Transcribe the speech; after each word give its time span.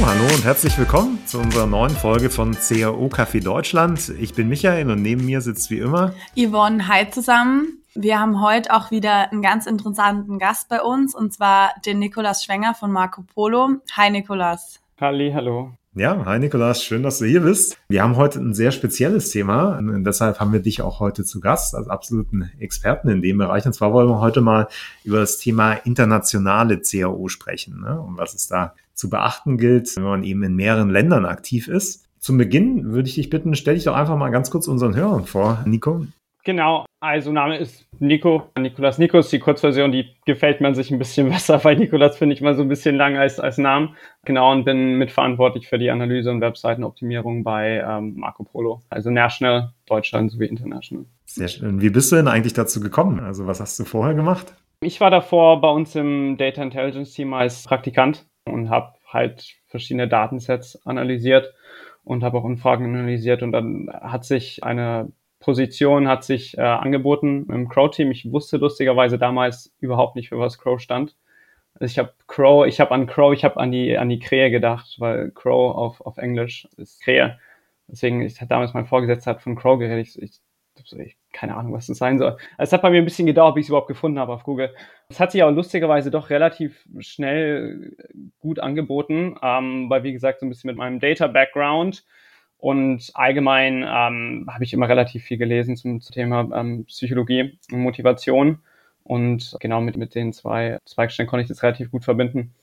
Hallo 0.00 0.24
und 0.34 0.44
herzlich 0.44 0.78
willkommen 0.78 1.18
zu 1.26 1.38
unserer 1.38 1.66
neuen 1.66 1.90
Folge 1.90 2.30
von 2.30 2.52
CAO 2.52 3.06
Café 3.08 3.42
Deutschland. 3.42 4.12
Ich 4.20 4.32
bin 4.32 4.48
Michael 4.48 4.90
und 4.90 5.02
neben 5.02 5.26
mir 5.26 5.40
sitzt 5.40 5.70
wie 5.70 5.78
immer 5.78 6.14
Yvonne. 6.36 6.86
Hi 6.88 7.10
zusammen. 7.10 7.82
Wir 7.94 8.20
haben 8.20 8.40
heute 8.40 8.72
auch 8.72 8.90
wieder 8.90 9.32
einen 9.32 9.42
ganz 9.42 9.66
interessanten 9.66 10.38
Gast 10.38 10.68
bei 10.68 10.80
uns 10.80 11.14
und 11.14 11.32
zwar 11.34 11.72
den 11.84 11.98
Nikolas 11.98 12.44
Schwenger 12.44 12.74
von 12.74 12.92
Marco 12.92 13.22
Polo. 13.34 13.70
Hi 13.96 14.10
Nikolas. 14.10 14.80
Halli, 15.00 15.32
hallo. 15.34 15.72
Ja, 15.94 16.24
hi 16.24 16.38
Nikolas, 16.38 16.84
schön, 16.84 17.02
dass 17.02 17.18
du 17.18 17.24
hier 17.24 17.40
bist. 17.40 17.76
Wir 17.88 18.04
haben 18.04 18.14
heute 18.14 18.38
ein 18.38 18.54
sehr 18.54 18.70
spezielles 18.70 19.30
Thema 19.30 19.78
und 19.78 20.04
deshalb 20.04 20.38
haben 20.38 20.52
wir 20.52 20.60
dich 20.60 20.80
auch 20.80 21.00
heute 21.00 21.24
zu 21.24 21.40
Gast 21.40 21.74
als 21.74 21.88
absoluten 21.88 22.52
Experten 22.60 23.08
in 23.08 23.20
dem 23.20 23.38
Bereich. 23.38 23.66
Und 23.66 23.72
zwar 23.72 23.92
wollen 23.92 24.08
wir 24.08 24.20
heute 24.20 24.40
mal 24.40 24.68
über 25.02 25.18
das 25.18 25.38
Thema 25.38 25.72
internationale 25.72 26.80
CAO 26.80 27.26
sprechen 27.26 27.80
ne? 27.80 28.00
und 28.00 28.16
was 28.16 28.34
es 28.34 28.46
da 28.46 28.74
zu 28.98 29.08
beachten 29.08 29.58
gilt, 29.58 29.96
wenn 29.96 30.02
man 30.02 30.24
eben 30.24 30.42
in 30.42 30.56
mehreren 30.56 30.90
Ländern 30.90 31.24
aktiv 31.24 31.68
ist. 31.68 32.06
Zum 32.18 32.36
Beginn 32.36 32.92
würde 32.92 33.08
ich 33.08 33.14
dich 33.14 33.30
bitten, 33.30 33.54
stell 33.54 33.74
dich 33.74 33.84
doch 33.84 33.94
einfach 33.94 34.16
mal 34.16 34.30
ganz 34.30 34.50
kurz 34.50 34.66
unseren 34.66 34.96
Hörern 34.96 35.24
vor, 35.24 35.62
Nico. 35.66 36.04
Genau, 36.44 36.84
also 37.00 37.30
Name 37.30 37.58
ist 37.58 37.86
Nico, 38.00 38.50
Nikolas 38.58 38.98
Nikos, 38.98 39.28
die 39.28 39.38
Kurzversion, 39.38 39.92
die 39.92 40.16
gefällt 40.24 40.60
man 40.60 40.74
sich 40.74 40.90
ein 40.90 40.98
bisschen 40.98 41.28
besser, 41.30 41.62
weil 41.62 41.76
Nikolas 41.76 42.16
finde 42.16 42.34
ich 42.34 42.40
mal 42.40 42.56
so 42.56 42.62
ein 42.62 42.68
bisschen 42.68 42.96
lang 42.96 43.16
als, 43.16 43.38
als 43.38 43.58
Namen. 43.58 43.94
Genau, 44.24 44.50
und 44.50 44.64
bin 44.64 44.94
mitverantwortlich 44.94 45.68
für 45.68 45.78
die 45.78 45.90
Analyse 45.90 46.30
und 46.30 46.40
Webseitenoptimierung 46.40 47.44
bei 47.44 47.84
ähm, 47.86 48.14
Marco 48.16 48.42
Polo, 48.42 48.80
also 48.90 49.10
National, 49.10 49.72
Deutschland 49.86 50.32
sowie 50.32 50.46
International. 50.46 51.04
Sehr 51.26 51.48
schön. 51.48 51.80
Wie 51.80 51.90
bist 51.90 52.10
du 52.10 52.16
denn 52.16 52.28
eigentlich 52.28 52.54
dazu 52.54 52.80
gekommen? 52.80 53.20
Also 53.20 53.46
was 53.46 53.60
hast 53.60 53.78
du 53.78 53.84
vorher 53.84 54.14
gemacht? 54.14 54.54
Ich 54.80 55.00
war 55.00 55.10
davor 55.10 55.60
bei 55.60 55.70
uns 55.70 55.94
im 55.94 56.36
Data 56.36 56.62
Intelligence 56.62 57.12
Team 57.12 57.34
als 57.34 57.64
Praktikant 57.64 58.26
und 58.46 58.70
habe 58.70 58.94
halt 59.08 59.56
verschiedene 59.66 60.08
Datensets 60.08 60.84
analysiert 60.86 61.52
und 62.04 62.22
habe 62.22 62.38
auch 62.38 62.44
Umfragen 62.44 62.84
analysiert 62.84 63.42
und 63.42 63.52
dann 63.52 63.90
hat 63.92 64.24
sich 64.24 64.64
eine 64.64 65.12
Position 65.40 66.08
hat 66.08 66.24
sich 66.24 66.58
äh, 66.58 66.62
angeboten 66.62 67.46
im 67.50 67.68
Crow-Team. 67.68 68.10
Ich 68.10 68.30
wusste 68.30 68.56
lustigerweise 68.56 69.18
damals 69.18 69.72
überhaupt 69.80 70.16
nicht, 70.16 70.30
für 70.30 70.38
was 70.38 70.58
Crow 70.58 70.80
stand. 70.80 71.16
Also 71.74 71.92
ich 71.92 71.98
habe 71.98 72.12
Crow, 72.26 72.66
ich 72.66 72.80
habe 72.80 72.90
an 72.92 73.06
Crow, 73.06 73.32
ich 73.32 73.44
habe 73.44 73.58
an 73.58 73.70
die 73.70 73.96
an 73.96 74.08
die 74.08 74.18
Krähe 74.18 74.50
gedacht, 74.50 74.96
weil 74.98 75.30
Crow 75.30 75.76
auf, 75.76 76.00
auf 76.00 76.18
Englisch 76.18 76.68
ist 76.76 77.00
Krähe. 77.02 77.38
Deswegen, 77.86 78.22
ich 78.22 78.40
hatte 78.40 78.48
damals 78.48 78.74
mein 78.74 78.86
Vorgesetzter 78.86 79.32
hat 79.32 79.42
von 79.42 79.56
Crow 79.56 79.78
geredet. 79.78 80.08
Ich, 80.08 80.22
ich, 80.22 80.40
ich 80.92 81.16
keine 81.32 81.56
Ahnung, 81.56 81.72
was 81.72 81.86
das 81.86 81.98
sein 81.98 82.18
soll. 82.18 82.32
Also 82.56 82.70
es 82.70 82.72
hat 82.72 82.82
bei 82.82 82.90
mir 82.90 82.98
ein 82.98 83.04
bisschen 83.04 83.26
gedauert, 83.26 83.54
bis 83.54 83.62
ich 83.62 83.66
es 83.66 83.70
überhaupt 83.70 83.88
gefunden 83.88 84.18
habe 84.18 84.32
auf 84.32 84.44
Google. 84.44 84.74
Es 85.08 85.20
hat 85.20 85.32
sich 85.32 85.42
aber 85.42 85.52
lustigerweise 85.52 86.10
doch 86.10 86.30
relativ 86.30 86.86
schnell 86.98 87.96
gut 88.40 88.58
angeboten, 88.58 89.36
ähm, 89.42 89.90
weil 89.90 90.02
wie 90.02 90.12
gesagt 90.12 90.40
so 90.40 90.46
ein 90.46 90.48
bisschen 90.48 90.68
mit 90.68 90.76
meinem 90.76 91.00
Data-Background 91.00 92.04
und 92.58 93.12
allgemein 93.14 93.84
ähm, 93.84 94.46
habe 94.52 94.64
ich 94.64 94.72
immer 94.72 94.88
relativ 94.88 95.22
viel 95.22 95.38
gelesen 95.38 95.76
zum, 95.76 96.00
zum 96.00 96.12
Thema 96.12 96.48
ähm, 96.54 96.84
Psychologie 96.86 97.56
und 97.70 97.80
Motivation. 97.80 98.58
Und 99.04 99.56
genau 99.60 99.80
mit, 99.80 99.96
mit 99.96 100.14
den 100.14 100.32
zwei 100.32 100.78
Zweigstellen 100.84 101.28
konnte 101.28 101.42
ich 101.42 101.48
das 101.48 101.62
relativ 101.62 101.90
gut 101.90 102.04
verbinden. 102.04 102.54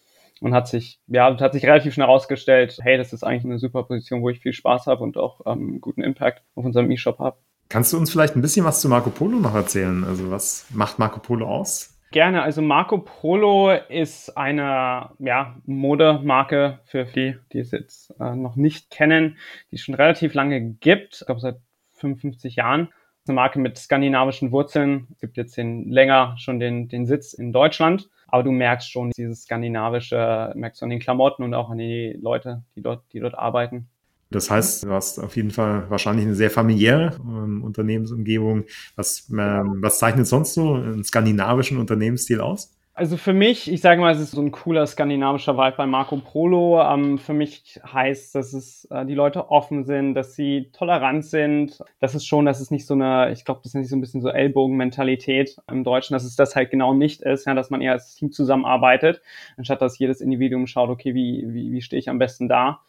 Und 0.42 0.54
hat 0.54 0.68
sich, 0.68 1.00
ja, 1.08 1.40
hat 1.40 1.54
sich 1.54 1.66
relativ 1.66 1.94
schnell 1.94 2.08
herausgestellt, 2.08 2.78
hey, 2.82 2.98
das 2.98 3.14
ist 3.14 3.24
eigentlich 3.24 3.46
eine 3.46 3.58
super 3.58 3.84
Position, 3.84 4.22
wo 4.22 4.30
ich 4.30 4.42
viel 4.42 4.52
Spaß 4.52 4.86
habe 4.88 5.02
und 5.02 5.18
auch 5.18 5.40
ähm, 5.46 5.80
guten 5.80 6.04
Impact 6.04 6.44
auf 6.56 6.66
unserem 6.66 6.92
E-Shop 6.92 7.20
habe. 7.20 7.38
Kannst 7.76 7.92
du 7.92 7.98
uns 7.98 8.10
vielleicht 8.10 8.38
ein 8.38 8.42
bisschen 8.42 8.64
was 8.64 8.80
zu 8.80 8.88
Marco 8.88 9.10
Polo 9.10 9.38
noch 9.38 9.54
erzählen? 9.54 10.06
Also 10.06 10.32
was 10.32 10.66
macht 10.74 10.98
Marco 10.98 11.20
Polo 11.20 11.46
aus? 11.46 11.94
Gerne. 12.14 12.42
Also 12.42 12.62
Marco 12.62 13.00
Polo 13.00 13.70
ist 13.90 14.38
eine 14.38 15.10
ja, 15.20 15.58
Modemarke 15.66 16.80
für 16.86 17.04
die, 17.04 17.36
die 17.52 17.60
es 17.60 17.72
jetzt 17.72 18.18
äh, 18.18 18.34
noch 18.34 18.56
nicht 18.56 18.92
kennen, 18.92 19.38
die 19.72 19.76
es 19.76 19.82
schon 19.82 19.94
relativ 19.94 20.34
lange 20.36 20.62
gibt. 20.62 21.18
Ich 21.20 21.26
glaube 21.26 21.42
seit 21.42 21.58
55 21.96 22.56
Jahren. 22.56 22.94
Eine 23.28 23.36
Marke 23.36 23.60
mit 23.60 23.78
skandinavischen 23.78 24.54
Wurzeln. 24.54 25.08
Es 25.12 25.20
gibt 25.20 25.36
jetzt 25.36 25.58
den, 25.58 25.92
länger 25.92 26.36
schon 26.38 26.62
den, 26.62 26.88
den 26.88 27.06
Sitz 27.06 27.34
in 27.34 27.52
Deutschland. 27.52 28.10
Aber 28.30 28.44
du 28.44 28.52
merkst 28.52 28.90
schon 28.90 29.12
dieses 29.18 29.44
skandinavische, 29.44 30.54
merkst 30.56 30.82
du 30.82 30.86
an 30.86 30.92
den 30.92 31.00
Klamotten 31.00 31.44
und 31.44 31.54
auch 31.54 31.70
an 31.70 31.78
die 31.78 32.18
Leute, 32.22 32.64
die 32.78 32.82
dort, 32.82 33.04
die 33.12 33.20
dort 33.20 33.36
arbeiten. 33.38 33.90
Das 34.32 34.50
heißt, 34.50 34.84
du 34.84 34.92
hast 34.92 35.20
auf 35.20 35.36
jeden 35.36 35.52
Fall 35.52 35.90
wahrscheinlich 35.90 36.26
eine 36.26 36.36
sehr 36.36 36.50
familiäre 36.50 37.16
ähm, 37.20 37.64
Unternehmensumgebung. 37.64 38.66
Was, 38.96 39.30
ähm, 39.30 39.78
was 39.82 40.00
zeichnet 40.00 40.28
sonst 40.28 40.54
so 40.54 40.74
einen 40.74 41.04
skandinavischen 41.04 41.78
Unternehmensstil 41.78 42.42
aus? 42.42 42.76
Also 42.98 43.18
für 43.18 43.34
mich, 43.34 43.70
ich 43.70 43.82
sage 43.82 44.00
mal, 44.00 44.14
es 44.14 44.22
ist 44.22 44.32
so 44.32 44.42
ein 44.42 44.54
cooler 44.54 44.88
skandinavischer 44.88 45.58
Vibe 45.58 45.76
bei 45.76 45.86
Marco 45.86 46.16
Polo. 46.16 46.82
Ähm, 46.82 47.18
für 47.18 47.34
mich 47.34 47.78
heißt, 47.86 48.34
dass 48.34 48.54
es 48.54 48.86
äh, 48.90 49.06
die 49.06 49.16
Leute 49.16 49.52
offen 49.52 49.84
sind, 49.84 50.14
dass 50.14 50.36
sie 50.36 50.70
tolerant 50.72 51.26
sind. 51.26 51.78
Das 52.00 52.16
ist 52.16 52.26
schon, 52.26 52.46
dass 52.46 52.62
es 52.62 52.72
nicht 52.72 52.88
so 52.88 52.94
eine, 52.94 53.34
ich 53.34 53.44
glaube, 53.44 53.60
das 53.64 53.72
ist 53.72 53.76
nicht 53.76 53.90
so 53.90 53.98
ein 53.98 54.02
bisschen 54.02 54.22
so 54.22 54.30
Ellbogenmentalität 54.30 55.58
im 55.70 55.84
Deutschen, 55.84 56.14
dass 56.14 56.24
es 56.24 56.38
das 56.38 56.56
halt 56.56 56.72
genau 56.72 56.94
nicht 56.94 57.22
ist, 57.22 57.46
ja, 57.46 57.54
dass 57.54 57.70
man 57.70 57.82
eher 57.82 57.92
als 57.92 58.16
Team 58.16 58.32
zusammenarbeitet, 58.32 59.22
anstatt 59.58 59.82
dass 59.82 60.00
jedes 60.00 60.22
Individuum 60.22 60.66
schaut, 60.66 60.90
okay, 60.90 61.14
wie, 61.14 61.44
wie, 61.48 61.74
wie 61.74 61.82
stehe 61.82 62.00
ich 62.00 62.08
am 62.08 62.18
besten 62.18 62.48
da. 62.48 62.80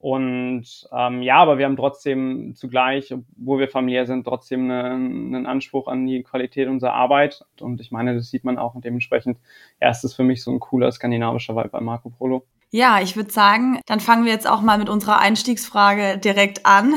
Und 0.00 0.88
ähm, 0.92 1.20
ja, 1.20 1.36
aber 1.36 1.58
wir 1.58 1.66
haben 1.66 1.76
trotzdem 1.76 2.54
zugleich, 2.54 3.12
obwohl 3.12 3.58
wir 3.58 3.68
familiär 3.68 4.06
sind, 4.06 4.24
trotzdem 4.24 4.64
eine, 4.64 4.84
einen 4.84 5.46
Anspruch 5.46 5.88
an 5.88 6.06
die 6.06 6.22
Qualität 6.22 6.68
unserer 6.68 6.94
Arbeit. 6.94 7.44
Und 7.60 7.82
ich 7.82 7.90
meine, 7.90 8.14
das 8.14 8.30
sieht 8.30 8.42
man 8.42 8.56
auch 8.56 8.74
und 8.74 8.86
dementsprechend, 8.86 9.38
ja, 9.78 9.90
ist 9.90 10.02
es 10.02 10.14
für 10.14 10.24
mich 10.24 10.42
so 10.42 10.52
ein 10.52 10.58
cooler 10.58 10.90
skandinavischer 10.90 11.54
Vibe 11.54 11.68
bei 11.68 11.80
Marco 11.80 12.08
Polo. 12.08 12.46
Ja, 12.70 13.00
ich 13.02 13.14
würde 13.14 13.30
sagen, 13.30 13.78
dann 13.84 14.00
fangen 14.00 14.24
wir 14.24 14.32
jetzt 14.32 14.48
auch 14.48 14.62
mal 14.62 14.78
mit 14.78 14.88
unserer 14.88 15.20
Einstiegsfrage 15.20 16.16
direkt 16.16 16.64
an. 16.64 16.94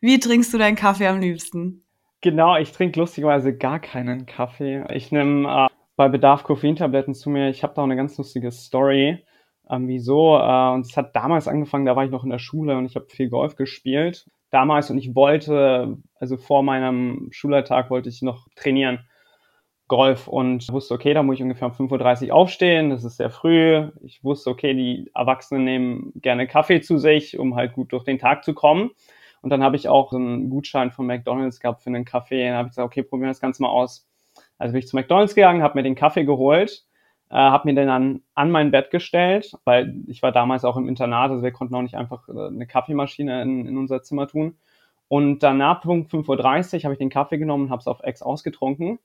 Wie 0.00 0.20
trinkst 0.20 0.54
du 0.54 0.58
deinen 0.58 0.76
Kaffee 0.76 1.08
am 1.08 1.18
liebsten? 1.18 1.82
Genau, 2.20 2.56
ich 2.56 2.70
trinke 2.70 3.00
lustigerweise 3.00 3.56
gar 3.56 3.80
keinen 3.80 4.26
Kaffee. 4.26 4.84
Ich 4.94 5.10
nehme 5.10 5.48
äh, 5.48 5.74
bei 5.96 6.08
Bedarf 6.08 6.44
Koffeintabletten 6.44 7.14
zu 7.14 7.30
mir. 7.30 7.48
Ich 7.48 7.64
habe 7.64 7.74
da 7.74 7.82
auch 7.82 7.86
eine 7.86 7.96
ganz 7.96 8.16
lustige 8.16 8.52
Story 8.52 9.24
ähm, 9.70 9.88
wieso? 9.88 10.36
Äh, 10.38 10.72
und 10.72 10.86
es 10.86 10.96
hat 10.96 11.16
damals 11.16 11.48
angefangen, 11.48 11.86
da 11.86 11.96
war 11.96 12.04
ich 12.04 12.10
noch 12.10 12.24
in 12.24 12.30
der 12.30 12.38
Schule 12.38 12.76
und 12.76 12.86
ich 12.86 12.96
habe 12.96 13.06
viel 13.06 13.28
Golf 13.28 13.56
gespielt. 13.56 14.26
Damals 14.50 14.90
und 14.90 14.98
ich 14.98 15.14
wollte, 15.14 15.98
also 16.18 16.36
vor 16.36 16.62
meinem 16.62 17.28
Schulalltag 17.32 17.90
wollte 17.90 18.08
ich 18.08 18.22
noch 18.22 18.46
trainieren. 18.54 19.00
Golf 19.86 20.28
und 20.28 20.72
wusste, 20.72 20.94
okay, 20.94 21.12
da 21.12 21.22
muss 21.22 21.36
ich 21.36 21.42
ungefähr 21.42 21.68
um 21.68 21.74
5.30 21.74 22.28
Uhr 22.28 22.34
aufstehen, 22.34 22.88
das 22.88 23.04
ist 23.04 23.18
sehr 23.18 23.28
früh. 23.28 23.90
Ich 24.02 24.24
wusste, 24.24 24.48
okay, 24.48 24.72
die 24.72 25.10
Erwachsenen 25.14 25.64
nehmen 25.64 26.12
gerne 26.16 26.46
Kaffee 26.46 26.80
zu 26.80 26.96
sich, 26.96 27.38
um 27.38 27.54
halt 27.54 27.74
gut 27.74 27.92
durch 27.92 28.04
den 28.04 28.18
Tag 28.18 28.44
zu 28.44 28.54
kommen. 28.54 28.92
Und 29.42 29.50
dann 29.50 29.62
habe 29.62 29.76
ich 29.76 29.88
auch 29.88 30.10
so 30.10 30.16
einen 30.16 30.48
Gutschein 30.48 30.90
von 30.90 31.06
McDonalds 31.06 31.60
gehabt 31.60 31.82
für 31.82 31.90
einen 31.90 32.06
Kaffee. 32.06 32.46
Dann 32.46 32.56
habe 32.56 32.68
ich 32.68 32.70
gesagt, 32.70 32.86
okay, 32.86 33.02
probieren 33.02 33.26
wir 33.26 33.32
das 33.32 33.40
Ganze 33.40 33.60
mal 33.60 33.68
aus. 33.68 34.08
Also 34.56 34.72
bin 34.72 34.78
ich 34.78 34.88
zu 34.88 34.96
McDonalds 34.96 35.34
gegangen, 35.34 35.62
habe 35.62 35.78
mir 35.78 35.82
den 35.82 35.96
Kaffee 35.96 36.24
geholt 36.24 36.86
äh, 37.30 37.36
habe 37.36 37.68
mir 37.68 37.74
den 37.74 37.88
dann 37.88 38.22
an 38.34 38.50
mein 38.50 38.70
Bett 38.70 38.90
gestellt, 38.90 39.52
weil 39.64 39.94
ich 40.06 40.22
war 40.22 40.32
damals 40.32 40.64
auch 40.64 40.76
im 40.76 40.88
Internat, 40.88 41.30
also 41.30 41.42
wir 41.42 41.52
konnten 41.52 41.74
auch 41.74 41.82
nicht 41.82 41.96
einfach 41.96 42.28
äh, 42.28 42.46
eine 42.46 42.66
Kaffeemaschine 42.66 43.42
in, 43.42 43.66
in 43.66 43.76
unser 43.76 44.02
Zimmer 44.02 44.28
tun. 44.28 44.56
Und 45.08 45.42
danach, 45.42 45.82
Punkt 45.82 46.10
5.30 46.10 46.76
Uhr, 46.76 46.84
habe 46.84 46.94
ich 46.94 46.98
den 46.98 47.10
Kaffee 47.10 47.38
genommen 47.38 47.64
und 47.64 47.70
habe 47.70 47.80
es 47.80 47.86
auf 47.86 48.00
Ex 48.02 48.22
ausgetrunken, 48.22 48.98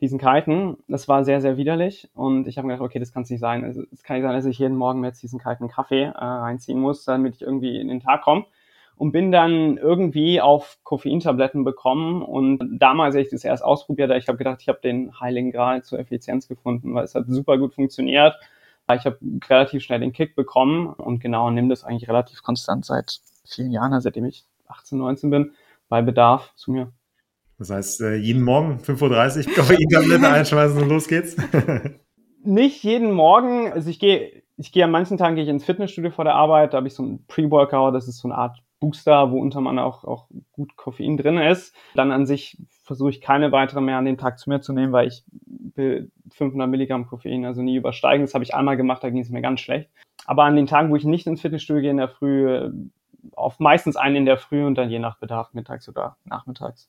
diesen 0.00 0.18
kalten. 0.18 0.76
Das 0.88 1.08
war 1.08 1.24
sehr, 1.24 1.40
sehr 1.40 1.56
widerlich 1.56 2.08
und 2.14 2.46
ich 2.48 2.58
habe 2.58 2.66
mir 2.66 2.74
gedacht, 2.74 2.86
okay, 2.86 2.98
das 2.98 3.12
kann 3.12 3.22
es 3.22 3.30
nicht 3.30 3.40
sein. 3.40 3.64
Es 3.64 4.02
kann 4.02 4.16
nicht 4.16 4.24
sein, 4.24 4.34
dass 4.34 4.44
ich 4.44 4.58
jeden 4.58 4.76
Morgen 4.76 5.04
jetzt 5.04 5.22
diesen 5.22 5.38
kalten 5.38 5.68
Kaffee 5.68 6.04
äh, 6.04 6.10
reinziehen 6.12 6.80
muss, 6.80 7.04
damit 7.04 7.36
ich 7.36 7.42
irgendwie 7.42 7.80
in 7.80 7.88
den 7.88 8.00
Tag 8.00 8.22
komme 8.22 8.46
und 8.96 9.12
bin 9.12 9.30
dann 9.30 9.76
irgendwie 9.76 10.40
auf 10.40 10.78
Koffeintabletten 10.82 11.64
bekommen 11.64 12.22
und 12.22 12.78
damals 12.78 13.14
habe 13.14 13.22
ich 13.22 13.30
das 13.30 13.44
erst 13.44 13.62
ausprobiert, 13.62 14.10
ich 14.12 14.28
habe 14.28 14.38
gedacht, 14.38 14.62
ich 14.62 14.68
habe 14.68 14.80
den 14.82 15.18
Heiligen 15.20 15.52
Gral 15.52 15.82
zur 15.82 15.98
Effizienz 15.98 16.48
gefunden, 16.48 16.94
weil 16.94 17.04
es 17.04 17.14
hat 17.14 17.26
super 17.28 17.58
gut 17.58 17.74
funktioniert. 17.74 18.34
Ich 18.94 19.04
habe 19.04 19.18
relativ 19.48 19.82
schnell 19.82 19.98
den 19.98 20.12
Kick 20.12 20.36
bekommen 20.36 20.86
und 20.86 21.18
genau 21.18 21.50
nehme 21.50 21.68
das 21.68 21.82
eigentlich 21.82 22.08
relativ 22.08 22.42
konstant 22.42 22.84
seit 22.84 23.18
vielen 23.44 23.72
Jahren, 23.72 24.00
seitdem 24.00 24.24
ich 24.24 24.44
18, 24.68 24.98
19 24.98 25.30
bin, 25.30 25.52
bei 25.88 26.02
Bedarf 26.02 26.52
zu 26.54 26.70
mir. 26.70 26.92
Das 27.58 27.70
heißt, 27.70 28.00
äh, 28.02 28.14
jeden 28.16 28.42
Morgen 28.42 28.78
5.30 28.78 29.48
Uhr 29.48 29.54
Koffeintablette 29.54 30.28
einschmeißen 30.28 30.80
und 30.80 30.88
los 30.88 31.08
geht's? 31.08 31.36
Nicht 32.44 32.84
jeden 32.84 33.12
Morgen. 33.12 33.72
Also 33.72 33.90
ich 33.90 33.98
gehe, 33.98 34.42
ich 34.56 34.72
gehe 34.72 34.84
an 34.84 34.90
manchen 34.90 35.18
Tagen 35.18 35.34
gehe 35.34 35.44
ich 35.44 35.50
ins 35.50 35.64
Fitnessstudio 35.64 36.10
vor 36.10 36.24
der 36.24 36.34
Arbeit, 36.34 36.72
da 36.72 36.78
habe 36.78 36.86
ich 36.86 36.94
so 36.94 37.02
ein 37.02 37.24
Pre-Workout, 37.26 37.94
das 37.94 38.08
ist 38.08 38.18
so 38.18 38.28
eine 38.28 38.38
Art 38.38 38.62
Booster, 38.86 39.32
wo 39.32 39.40
unter 39.40 39.58
anderem 39.58 39.78
auch, 39.78 40.04
auch 40.04 40.28
gut 40.52 40.76
Koffein 40.76 41.16
drin 41.16 41.38
ist. 41.38 41.74
Dann 41.94 42.12
an 42.12 42.24
sich 42.24 42.56
versuche 42.84 43.10
ich 43.10 43.20
keine 43.20 43.50
weitere 43.50 43.80
mehr 43.80 43.98
an 43.98 44.04
dem 44.04 44.16
Tag 44.16 44.38
zu 44.38 44.48
mir 44.48 44.60
zu 44.60 44.72
nehmen, 44.72 44.92
weil 44.92 45.08
ich 45.08 45.24
will 45.74 46.12
500 46.30 46.68
Milligramm 46.68 47.06
Koffein 47.06 47.44
also 47.44 47.62
nie 47.62 47.76
übersteigen. 47.76 48.24
Das 48.24 48.34
habe 48.34 48.44
ich 48.44 48.54
einmal 48.54 48.76
gemacht, 48.76 49.02
da 49.02 49.10
ging 49.10 49.22
es 49.22 49.30
mir 49.30 49.42
ganz 49.42 49.60
schlecht. 49.60 49.90
Aber 50.24 50.44
an 50.44 50.54
den 50.54 50.66
Tagen, 50.66 50.90
wo 50.90 50.96
ich 50.96 51.04
nicht 51.04 51.26
ins 51.26 51.40
Fitnessstudio 51.40 51.82
gehe 51.82 51.90
in 51.90 51.96
der 51.96 52.08
Früh, 52.08 52.70
auf 53.34 53.58
meistens 53.58 53.96
einen 53.96 54.16
in 54.16 54.24
der 54.24 54.38
Früh 54.38 54.64
und 54.64 54.76
dann 54.76 54.88
je 54.88 55.00
nach 55.00 55.18
Bedarf 55.18 55.52
mittags 55.52 55.88
oder 55.88 56.16
nachmittags. 56.24 56.88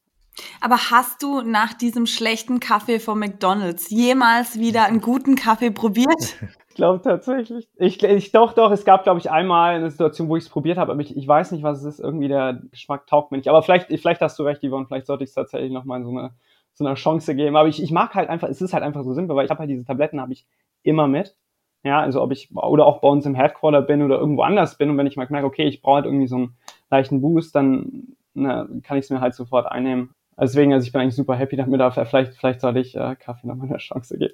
Aber 0.62 0.92
hast 0.92 1.24
du 1.24 1.42
nach 1.42 1.74
diesem 1.74 2.06
schlechten 2.06 2.60
Kaffee 2.60 3.00
von 3.00 3.18
McDonald's 3.18 3.90
jemals 3.90 4.60
wieder 4.60 4.86
einen 4.86 5.02
guten 5.02 5.36
Kaffee 5.36 5.72
probiert? 5.72 6.38
glaube 6.78 7.02
tatsächlich. 7.02 7.68
Ich, 7.76 8.02
ich 8.02 8.32
doch, 8.32 8.54
doch, 8.54 8.72
es 8.72 8.86
gab, 8.86 9.04
glaube 9.04 9.20
ich, 9.20 9.30
einmal 9.30 9.76
eine 9.76 9.92
Situation, 9.92 10.30
wo 10.30 10.38
ich 10.38 10.46
es 10.46 10.50
probiert 10.50 10.78
habe, 10.78 10.94
aber 10.94 11.02
ich, 11.02 11.18
ich 11.18 11.28
weiß 11.28 11.52
nicht, 11.52 11.64
was 11.64 11.80
es 11.80 11.96
ist. 11.96 12.00
Irgendwie 12.00 12.30
der 12.30 12.62
Geschmack 12.72 13.06
taugt 13.08 13.32
mir 13.32 13.38
nicht. 13.38 13.50
Aber 13.50 13.62
vielleicht, 13.62 13.88
vielleicht 13.88 14.22
hast 14.22 14.40
du 14.40 14.44
recht, 14.44 14.62
Yvonne, 14.62 14.86
vielleicht 14.86 15.08
sollte 15.08 15.26
ich 15.26 15.32
es 15.32 15.36
tatsächlich 15.36 15.72
nochmal 15.72 16.04
so 16.04 16.10
eine, 16.10 16.32
so 16.74 16.86
eine 16.86 16.96
Chance 16.96 17.36
geben. 17.36 17.58
Aber 17.58 17.68
ich, 17.68 17.84
ich 17.84 17.92
mag 17.92 18.16
halt 18.16 18.30
einfach, 18.30 18.48
es 18.48 18.62
ist 18.62 18.74
halt 18.74 18.84
einfach 18.84 19.04
so 19.04 19.14
simpel, 19.14 19.36
weil 19.36 19.46
ich 19.46 19.52
habe 19.52 19.60
halt 19.60 19.70
diese 19.70 19.84
Tabletten, 19.84 20.22
habe 20.22 20.32
ich 20.32 20.48
immer 20.84 21.08
mit. 21.08 21.36
Ja, 21.84 22.00
also 22.00 22.22
ob 22.22 22.32
ich, 22.32 22.56
oder 22.56 22.86
auch 22.86 23.02
bei 23.02 23.08
uns 23.08 23.26
im 23.26 23.36
Headquarter 23.36 23.82
bin 23.82 24.02
oder 24.02 24.20
irgendwo 24.20 24.44
anders 24.44 24.78
bin 24.78 24.90
und 24.90 24.98
wenn 24.98 25.08
ich 25.08 25.16
mal 25.16 25.28
merke, 25.30 25.48
okay, 25.48 25.68
ich 25.68 25.82
brauche 25.82 25.98
halt 25.98 26.06
irgendwie 26.06 26.28
so 26.28 26.36
einen 26.36 26.58
leichten 26.90 27.22
Boost, 27.22 27.56
dann 27.56 28.16
ne, 28.34 28.68
kann 28.84 28.98
ich 28.98 29.06
es 29.06 29.10
mir 29.10 29.22
halt 29.22 29.36
sofort 29.36 29.68
einnehmen. 29.68 30.12
Deswegen, 30.40 30.74
also 30.74 30.86
ich 30.86 30.92
bin 30.92 31.02
eigentlich 31.02 31.16
super 31.16 31.36
happy 31.36 31.56
damit, 31.56 31.82
aber 31.82 32.06
vielleicht, 32.06 32.36
vielleicht 32.36 32.62
sollte 32.62 32.80
ich 32.80 32.96
äh, 32.96 33.16
Kaffee 33.16 33.48
nochmal 33.48 33.68
eine 33.68 33.78
Chance 33.78 34.18
geben. 34.18 34.34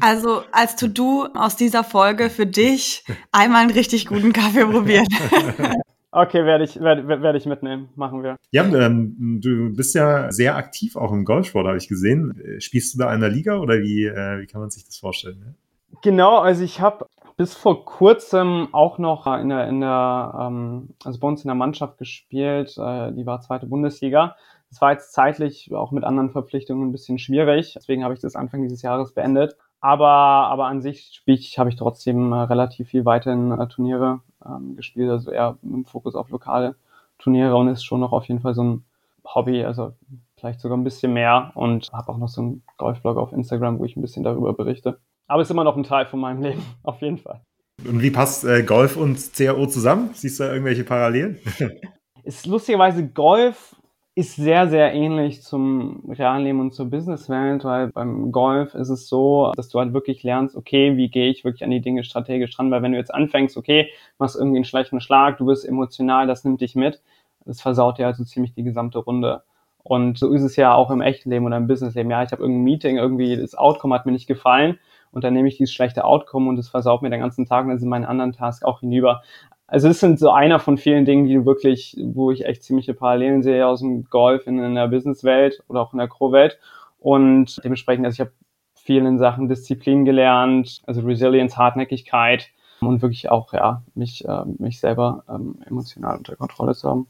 Also 0.00 0.42
als 0.52 0.76
To-Do 0.76 1.28
aus 1.34 1.56
dieser 1.56 1.84
Folge 1.84 2.30
für 2.30 2.46
dich 2.46 3.04
einmal 3.30 3.62
einen 3.62 3.70
richtig 3.70 4.06
guten 4.06 4.32
Kaffee 4.32 4.64
probieren. 4.64 5.06
Okay, 6.14 6.44
werde 6.44 6.64
ich, 6.64 6.78
werde, 6.78 7.08
werde 7.08 7.38
ich 7.38 7.46
mitnehmen. 7.46 7.88
Machen 7.96 8.22
wir. 8.22 8.36
Ja, 8.50 8.64
ähm, 8.64 9.40
du 9.42 9.74
bist 9.74 9.94
ja 9.94 10.30
sehr 10.30 10.56
aktiv 10.56 10.94
auch 10.94 11.10
im 11.10 11.24
Golfsport, 11.24 11.66
habe 11.66 11.78
ich 11.78 11.88
gesehen. 11.88 12.38
Spielst 12.58 12.92
du 12.92 12.98
da 12.98 13.14
in 13.14 13.20
der 13.20 13.30
Liga 13.30 13.56
oder 13.56 13.80
wie, 13.80 14.04
äh, 14.04 14.40
wie 14.40 14.46
kann 14.46 14.60
man 14.60 14.68
sich 14.68 14.84
das 14.84 14.98
vorstellen? 14.98 15.38
Ne? 15.38 15.54
Genau, 16.02 16.36
also 16.36 16.62
ich 16.64 16.82
habe 16.82 17.06
bis 17.38 17.54
vor 17.54 17.86
kurzem 17.86 18.68
auch 18.72 18.98
noch 18.98 19.26
in 19.26 19.48
der, 19.48 19.68
in 19.68 19.80
der 19.80 20.34
ähm, 20.38 20.90
also 21.02 21.18
bei 21.18 21.28
uns 21.28 21.44
in 21.44 21.48
der 21.48 21.54
Mannschaft 21.54 21.96
gespielt. 21.96 22.76
Äh, 22.76 23.12
die 23.12 23.24
war 23.24 23.40
zweite 23.40 23.66
Bundesliga. 23.66 24.36
Es 24.72 24.80
war 24.80 24.92
jetzt 24.92 25.12
zeitlich 25.12 25.70
auch 25.74 25.92
mit 25.92 26.02
anderen 26.02 26.30
Verpflichtungen 26.30 26.88
ein 26.88 26.92
bisschen 26.92 27.18
schwierig. 27.18 27.74
Deswegen 27.74 28.04
habe 28.04 28.14
ich 28.14 28.20
das 28.20 28.36
Anfang 28.36 28.62
dieses 28.62 28.80
Jahres 28.80 29.12
beendet. 29.12 29.56
Aber, 29.80 30.08
aber 30.08 30.66
an 30.66 30.80
sich 30.80 31.10
spiel 31.12 31.34
ich, 31.34 31.58
habe 31.58 31.68
ich 31.68 31.76
trotzdem 31.76 32.32
äh, 32.32 32.36
relativ 32.36 32.88
viel 32.88 33.04
weiterhin 33.04 33.50
äh, 33.50 33.66
Turniere 33.68 34.20
ähm, 34.46 34.76
gespielt, 34.76 35.10
also 35.10 35.30
eher 35.30 35.58
mit 35.60 35.74
dem 35.74 35.84
Fokus 35.84 36.14
auf 36.14 36.30
lokale 36.30 36.76
Turniere 37.18 37.54
und 37.56 37.68
ist 37.68 37.84
schon 37.84 38.00
noch 38.00 38.12
auf 38.12 38.24
jeden 38.26 38.40
Fall 38.40 38.54
so 38.54 38.64
ein 38.64 38.84
Hobby, 39.24 39.62
also 39.64 39.92
vielleicht 40.38 40.60
sogar 40.60 40.78
ein 40.78 40.84
bisschen 40.84 41.12
mehr 41.12 41.52
und 41.54 41.92
habe 41.92 42.10
auch 42.10 42.16
noch 42.16 42.28
so 42.28 42.40
einen 42.40 42.62
Golfblog 42.78 43.18
auf 43.18 43.32
Instagram, 43.32 43.78
wo 43.78 43.84
ich 43.84 43.96
ein 43.96 44.02
bisschen 44.02 44.24
darüber 44.24 44.54
berichte. 44.54 45.00
Aber 45.26 45.42
ist 45.42 45.50
immer 45.50 45.64
noch 45.64 45.76
ein 45.76 45.84
Teil 45.84 46.06
von 46.06 46.20
meinem 46.20 46.42
Leben, 46.42 46.62
auf 46.82 47.02
jeden 47.02 47.18
Fall. 47.18 47.42
Und 47.84 48.00
wie 48.00 48.10
passt 48.10 48.44
äh, 48.44 48.62
Golf 48.62 48.96
und 48.96 49.18
CAO 49.34 49.66
zusammen? 49.66 50.10
Siehst 50.14 50.40
du 50.40 50.44
da 50.44 50.52
irgendwelche 50.52 50.84
Parallelen? 50.84 51.38
ist 52.22 52.46
lustigerweise 52.46 53.06
Golf 53.08 53.76
ist 54.14 54.36
sehr, 54.36 54.68
sehr 54.68 54.92
ähnlich 54.92 55.42
zum 55.42 56.10
realen 56.10 56.44
Leben 56.44 56.60
und 56.60 56.74
zur 56.74 56.90
Businesswelt, 56.90 57.64
weil 57.64 57.88
beim 57.88 58.30
Golf 58.30 58.74
ist 58.74 58.90
es 58.90 59.08
so, 59.08 59.52
dass 59.56 59.70
du 59.70 59.78
halt 59.78 59.94
wirklich 59.94 60.22
lernst, 60.22 60.54
okay, 60.54 60.98
wie 60.98 61.08
gehe 61.08 61.30
ich 61.30 61.44
wirklich 61.44 61.64
an 61.64 61.70
die 61.70 61.80
Dinge 61.80 62.04
strategisch 62.04 62.58
ran, 62.58 62.70
weil 62.70 62.82
wenn 62.82 62.92
du 62.92 62.98
jetzt 62.98 63.14
anfängst, 63.14 63.56
okay, 63.56 63.88
machst 64.18 64.36
irgendwie 64.36 64.58
einen 64.58 64.66
schlechten 64.66 65.00
Schlag, 65.00 65.38
du 65.38 65.46
bist 65.46 65.66
emotional, 65.66 66.26
das 66.26 66.44
nimmt 66.44 66.60
dich 66.60 66.74
mit, 66.74 67.00
das 67.46 67.62
versaut 67.62 67.98
dir 67.98 68.06
also 68.06 68.22
ziemlich 68.24 68.52
die 68.52 68.64
gesamte 68.64 68.98
Runde. 68.98 69.44
Und 69.82 70.18
so 70.18 70.30
ist 70.32 70.42
es 70.42 70.56
ja 70.56 70.74
auch 70.74 70.90
im 70.90 71.00
echten 71.00 71.30
Leben 71.30 71.46
oder 71.46 71.56
im 71.56 71.66
Businessleben. 71.66 72.10
Ja, 72.10 72.22
ich 72.22 72.32
habe 72.32 72.42
irgendein 72.42 72.64
Meeting, 72.64 72.98
irgendwie 72.98 73.36
das 73.36 73.54
Outcome 73.54 73.94
hat 73.94 74.04
mir 74.04 74.12
nicht 74.12 74.28
gefallen 74.28 74.78
und 75.10 75.24
dann 75.24 75.34
nehme 75.34 75.48
ich 75.48 75.56
dieses 75.56 75.72
schlechte 75.72 76.04
Outcome 76.04 76.50
und 76.50 76.58
es 76.58 76.68
versaut 76.68 77.02
mir 77.02 77.10
den 77.10 77.20
ganzen 77.20 77.46
Tag 77.46 77.64
und 77.64 77.70
dann 77.70 77.78
sind 77.78 77.88
meine 77.88 78.08
anderen 78.08 78.32
Tasks 78.32 78.64
auch 78.64 78.80
hinüber. 78.80 79.22
Also 79.72 79.88
es 79.88 80.00
sind 80.00 80.18
so 80.18 80.28
einer 80.28 80.60
von 80.60 80.76
vielen 80.76 81.06
Dingen, 81.06 81.24
die 81.24 81.46
wirklich, 81.46 81.96
wo 81.98 82.30
ich 82.30 82.44
echt 82.44 82.62
ziemliche 82.62 82.92
Parallelen 82.92 83.42
sehe 83.42 83.66
aus 83.66 83.80
dem 83.80 84.04
Golf 84.04 84.46
in, 84.46 84.58
in 84.58 84.74
der 84.74 84.88
Businesswelt 84.88 85.64
oder 85.66 85.80
auch 85.80 85.94
in 85.94 85.98
der 85.98 86.08
Crow-Welt. 86.08 86.58
Und 86.98 87.58
dementsprechend, 87.64 88.04
also 88.04 88.16
ich 88.16 88.20
habe 88.20 88.32
vielen 88.74 89.18
Sachen 89.18 89.48
Disziplin 89.48 90.04
gelernt, 90.04 90.82
also 90.86 91.00
Resilience, 91.00 91.56
Hartnäckigkeit 91.56 92.50
und 92.82 93.00
wirklich 93.00 93.30
auch, 93.30 93.54
ja, 93.54 93.82
mich, 93.94 94.26
äh, 94.26 94.44
mich 94.58 94.78
selber 94.78 95.24
ähm, 95.26 95.54
emotional 95.64 96.18
unter 96.18 96.36
Kontrolle 96.36 96.74
zu 96.74 96.90
haben. 96.90 97.06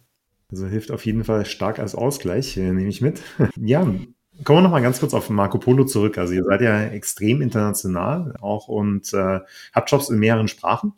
Also 0.48 0.68
hilft 0.68 0.92
auf 0.92 1.04
jeden 1.04 1.24
Fall 1.24 1.44
stark 1.46 1.80
als 1.80 1.96
Ausgleich, 1.96 2.56
äh, 2.56 2.60
nehme 2.60 2.88
ich 2.88 3.00
mit. 3.00 3.22
ja, 3.56 3.80
kommen 3.80 4.06
wir 4.58 4.62
noch 4.62 4.70
mal 4.70 4.82
ganz 4.82 5.00
kurz 5.00 5.14
auf 5.14 5.28
Marco 5.30 5.58
Polo 5.58 5.84
zurück. 5.84 6.16
Also 6.16 6.32
ihr 6.32 6.44
seid 6.44 6.60
ja 6.60 6.80
extrem 6.80 7.42
international 7.42 8.36
auch 8.40 8.68
und 8.68 9.12
äh, 9.14 9.40
habt 9.72 9.90
Jobs 9.90 10.10
in 10.10 10.20
mehreren 10.20 10.46
Sprachen 10.46 10.94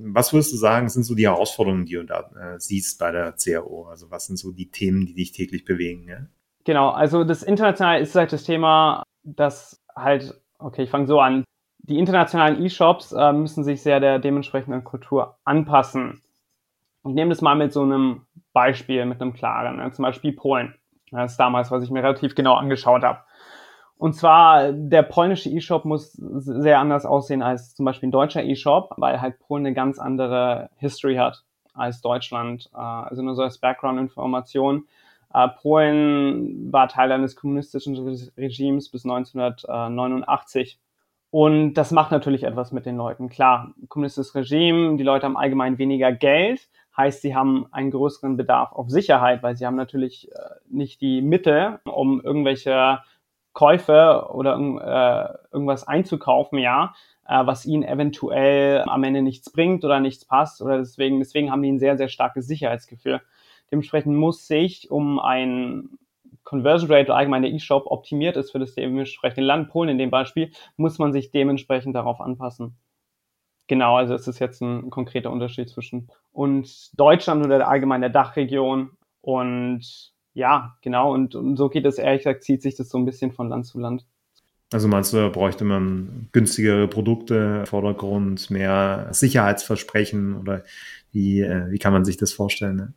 was 0.00 0.32
würdest 0.32 0.52
du 0.52 0.56
sagen, 0.56 0.88
sind 0.88 1.02
so 1.02 1.14
die 1.14 1.26
Herausforderungen, 1.26 1.84
die 1.84 1.94
du 1.94 2.04
da 2.04 2.30
äh, 2.40 2.60
siehst 2.60 2.98
bei 2.98 3.10
der 3.10 3.32
CRO? 3.32 3.86
Also 3.88 4.10
was 4.10 4.26
sind 4.26 4.36
so 4.36 4.52
die 4.52 4.70
Themen, 4.70 5.06
die 5.06 5.14
dich 5.14 5.32
täglich 5.32 5.64
bewegen? 5.64 6.06
Ja? 6.08 6.18
Genau, 6.64 6.90
also 6.90 7.24
das 7.24 7.42
international 7.42 8.00
ist 8.00 8.14
halt 8.14 8.32
das 8.32 8.44
Thema, 8.44 9.02
das 9.24 9.82
halt, 9.94 10.40
okay, 10.58 10.84
ich 10.84 10.90
fange 10.90 11.06
so 11.06 11.20
an. 11.20 11.44
Die 11.78 11.98
internationalen 11.98 12.62
E-Shops 12.62 13.12
äh, 13.12 13.32
müssen 13.32 13.64
sich 13.64 13.82
sehr 13.82 13.98
der 13.98 14.18
dementsprechenden 14.18 14.84
Kultur 14.84 15.38
anpassen. 15.44 16.22
Ich 17.06 17.14
nehme 17.14 17.30
das 17.30 17.40
mal 17.40 17.54
mit 17.54 17.72
so 17.72 17.82
einem 17.82 18.26
Beispiel, 18.52 19.04
mit 19.06 19.20
einem 19.20 19.32
klaren, 19.32 19.76
ne? 19.76 19.90
zum 19.92 20.04
Beispiel 20.04 20.32
Polen. 20.32 20.74
Das 21.10 21.32
ist 21.32 21.38
damals, 21.38 21.70
was 21.70 21.82
ich 21.82 21.90
mir 21.90 22.02
relativ 22.02 22.34
genau 22.34 22.54
angeschaut 22.54 23.02
habe. 23.02 23.20
Und 23.98 24.14
zwar, 24.14 24.72
der 24.72 25.02
polnische 25.02 25.50
E-Shop 25.50 25.84
muss 25.84 26.12
sehr 26.12 26.78
anders 26.78 27.04
aussehen 27.04 27.42
als 27.42 27.74
zum 27.74 27.84
Beispiel 27.84 28.08
ein 28.08 28.12
deutscher 28.12 28.44
E-Shop, 28.44 28.94
weil 28.96 29.20
halt 29.20 29.40
Polen 29.40 29.66
eine 29.66 29.74
ganz 29.74 29.98
andere 29.98 30.70
History 30.76 31.16
hat 31.16 31.42
als 31.74 32.00
Deutschland. 32.00 32.70
Äh, 32.72 32.78
also 32.78 33.22
nur 33.22 33.34
so 33.34 33.42
als 33.42 33.58
Background-Information. 33.58 34.86
Äh, 35.34 35.48
Polen 35.60 36.72
war 36.72 36.88
Teil 36.88 37.10
eines 37.10 37.34
kommunistischen 37.34 37.96
Regimes 38.36 38.88
bis 38.88 39.04
1989. 39.04 40.78
Und 41.30 41.74
das 41.74 41.90
macht 41.90 42.12
natürlich 42.12 42.44
etwas 42.44 42.70
mit 42.70 42.86
den 42.86 42.96
Leuten. 42.96 43.28
Klar, 43.28 43.74
kommunistisches 43.88 44.34
Regime, 44.36 44.96
die 44.96 45.02
Leute 45.02 45.26
haben 45.26 45.36
allgemein 45.36 45.76
weniger 45.76 46.12
Geld, 46.12 46.68
heißt, 46.96 47.20
sie 47.20 47.34
haben 47.34 47.66
einen 47.70 47.90
größeren 47.90 48.36
Bedarf 48.36 48.72
auf 48.72 48.88
Sicherheit, 48.90 49.42
weil 49.42 49.56
sie 49.56 49.66
haben 49.66 49.76
natürlich 49.76 50.30
äh, 50.32 50.36
nicht 50.70 51.00
die 51.00 51.20
Mittel, 51.20 51.80
um 51.84 52.20
irgendwelche 52.20 53.00
Käufe 53.58 54.28
oder 54.30 54.54
äh, 54.54 55.52
irgendwas 55.52 55.88
einzukaufen, 55.88 56.60
ja, 56.60 56.94
äh, 57.26 57.44
was 57.44 57.66
ihnen 57.66 57.82
eventuell 57.82 58.84
am 58.86 59.02
Ende 59.02 59.20
nichts 59.20 59.50
bringt 59.50 59.84
oder 59.84 59.98
nichts 59.98 60.24
passt 60.24 60.62
oder 60.62 60.78
deswegen, 60.78 61.18
deswegen 61.18 61.50
haben 61.50 61.62
die 61.62 61.72
ein 61.72 61.80
sehr, 61.80 61.98
sehr 61.98 62.08
starkes 62.08 62.46
Sicherheitsgefühl. 62.46 63.20
Dementsprechend 63.72 64.14
muss 64.14 64.46
sich 64.46 64.92
um 64.92 65.18
ein 65.18 65.98
Conversion 66.44 66.88
Rate 66.88 67.06
oder 67.06 67.16
allgemein 67.16 67.42
der 67.42 67.50
E-Shop 67.50 67.86
optimiert 67.86 68.36
ist 68.36 68.52
für 68.52 68.60
das 68.60 68.76
dementsprechende 68.76 69.44
Land, 69.44 69.70
Polen 69.70 69.88
in 69.88 69.98
dem 69.98 70.10
Beispiel, 70.10 70.52
muss 70.76 71.00
man 71.00 71.12
sich 71.12 71.32
dementsprechend 71.32 71.96
darauf 71.96 72.20
anpassen. 72.20 72.76
Genau, 73.66 73.96
also 73.96 74.14
es 74.14 74.28
ist 74.28 74.38
jetzt 74.38 74.62
ein 74.62 74.88
konkreter 74.88 75.32
Unterschied 75.32 75.68
zwischen 75.68 76.06
uns 76.30 76.92
Deutschland 76.96 77.44
oder 77.44 77.66
allgemein 77.66 78.02
der 78.02 78.10
Dachregion 78.10 78.92
und 79.20 80.12
ja, 80.38 80.76
genau. 80.82 81.12
Und, 81.12 81.34
und 81.34 81.56
so 81.56 81.68
geht 81.68 81.84
es 81.84 81.98
ehrlich 81.98 82.22
gesagt, 82.22 82.44
zieht 82.44 82.62
sich 82.62 82.76
das 82.76 82.88
so 82.88 82.96
ein 82.96 83.04
bisschen 83.04 83.32
von 83.32 83.48
Land 83.48 83.66
zu 83.66 83.78
Land. 83.78 84.06
Also 84.72 84.86
meinst 84.86 85.12
du, 85.12 85.16
da 85.16 85.28
bräuchte 85.28 85.64
man 85.64 86.28
günstigere 86.32 86.86
Produkte, 86.88 87.64
Vordergrund, 87.66 88.50
mehr 88.50 89.08
Sicherheitsversprechen 89.10 90.36
oder 90.36 90.62
wie, 91.10 91.40
äh, 91.40 91.70
wie 91.70 91.78
kann 91.78 91.92
man 91.92 92.04
sich 92.04 92.18
das 92.18 92.32
vorstellen? 92.32 92.76
Ne? 92.76 92.92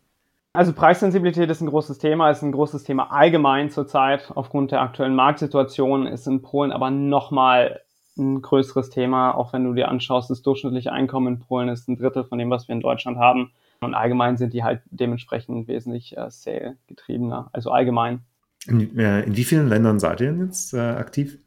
Also 0.54 0.74
Preissensibilität 0.74 1.50
ist 1.50 1.62
ein 1.62 1.70
großes 1.70 1.98
Thema, 1.98 2.30
ist 2.30 2.44
ein 2.44 2.52
großes 2.52 2.84
Thema 2.84 3.12
allgemein 3.12 3.70
zurzeit. 3.70 4.32
Aufgrund 4.36 4.72
der 4.72 4.82
aktuellen 4.82 5.16
Marktsituation 5.16 6.08
ist 6.08 6.28
in 6.28 6.42
Polen 6.42 6.74
aber 6.74 6.92
nochmal 6.92 7.82
ein 8.18 8.42
größeres 8.42 8.90
Thema, 8.90 9.32
auch 9.32 9.54
wenn 9.54 9.64
du 9.64 9.74
dir 9.74 9.88
anschaust, 9.88 10.30
das 10.30 10.42
durchschnittliche 10.42 10.92
Einkommen 10.92 11.36
in 11.36 11.40
Polen 11.40 11.70
ist 11.70 11.88
ein 11.88 11.96
Drittel 11.96 12.26
von 12.26 12.38
dem, 12.38 12.50
was 12.50 12.68
wir 12.68 12.76
in 12.76 12.82
Deutschland 12.82 13.18
haben. 13.18 13.52
Und 13.84 13.96
allgemein 13.96 14.38
sind 14.38 14.54
die 14.54 14.64
halt 14.64 14.82
dementsprechend 14.92 15.68
wesentlich 15.68 16.16
äh, 16.16 16.30
Sale-getriebener, 16.30 17.50
also 17.52 17.72
allgemein. 17.72 18.22
In, 18.68 18.98
äh, 18.98 19.24
in, 19.24 19.36
wie 19.36 19.44
vielen 19.44 19.68
Ländern 19.68 20.00
seid 20.00 20.22
ihr 20.22 20.34
jetzt 20.36 20.74
äh, 20.74 20.80
aktiv? 20.80 21.40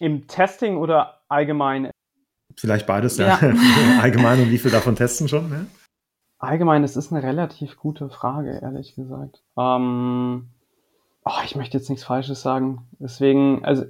Im 0.00 0.26
Testing 0.26 0.76
oder 0.76 1.20
allgemein? 1.28 1.90
Vielleicht 2.56 2.86
beides, 2.86 3.16
ja. 3.18 3.38
ja. 3.40 3.52
allgemein 4.00 4.40
und 4.40 4.50
wie 4.50 4.58
viel 4.58 4.72
davon 4.72 4.96
testen 4.96 5.28
schon? 5.28 5.50
Ja? 5.50 5.66
Allgemein, 6.38 6.82
das 6.82 6.96
ist 6.96 7.12
eine 7.12 7.22
relativ 7.22 7.76
gute 7.76 8.08
Frage, 8.10 8.58
ehrlich 8.60 8.96
gesagt. 8.96 9.42
Ähm, 9.56 10.48
oh, 11.24 11.40
ich 11.44 11.54
möchte 11.54 11.78
jetzt 11.78 11.88
nichts 11.90 12.04
Falsches 12.04 12.42
sagen. 12.42 12.88
Deswegen, 12.98 13.64
also. 13.64 13.84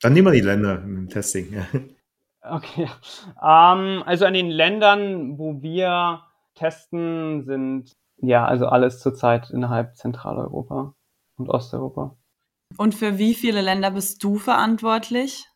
Dann 0.00 0.12
nehmen 0.12 0.26
wir 0.26 0.32
die 0.32 0.40
Länder 0.40 0.82
im 0.82 1.08
Testing. 1.08 1.56
okay. 2.42 2.88
Ähm, 3.40 4.02
also 4.06 4.24
an 4.24 4.34
den 4.34 4.50
Ländern, 4.50 5.38
wo 5.38 5.62
wir 5.62 6.22
testen, 6.58 7.44
sind 7.44 7.92
ja 8.18 8.44
also 8.44 8.66
alles 8.66 9.00
zurzeit 9.00 9.50
innerhalb 9.50 9.96
Zentraleuropa 9.96 10.94
und 11.36 11.48
Osteuropa. 11.48 12.16
Und 12.76 12.94
für 12.94 13.18
wie 13.18 13.34
viele 13.34 13.62
Länder 13.62 13.90
bist 13.90 14.22
du 14.22 14.36
verantwortlich? 14.36 15.46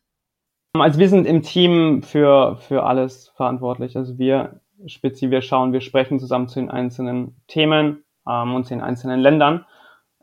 Also 0.73 0.99
wir 0.99 1.09
sind 1.09 1.27
im 1.27 1.43
Team 1.43 2.01
für, 2.01 2.57
für 2.57 2.83
alles 2.83 3.29
verantwortlich. 3.35 3.95
Also 3.95 4.17
wir 4.17 4.61
speziell, 4.87 5.29
wir 5.29 5.41
schauen, 5.41 5.73
wir 5.73 5.81
sprechen 5.81 6.19
zusammen 6.19 6.47
zu 6.47 6.59
den 6.59 6.71
einzelnen 6.71 7.35
Themen 7.47 8.03
ähm, 8.27 8.55
und 8.55 8.65
zu 8.65 8.73
den 8.73 8.81
einzelnen 8.81 9.19
Ländern 9.19 9.65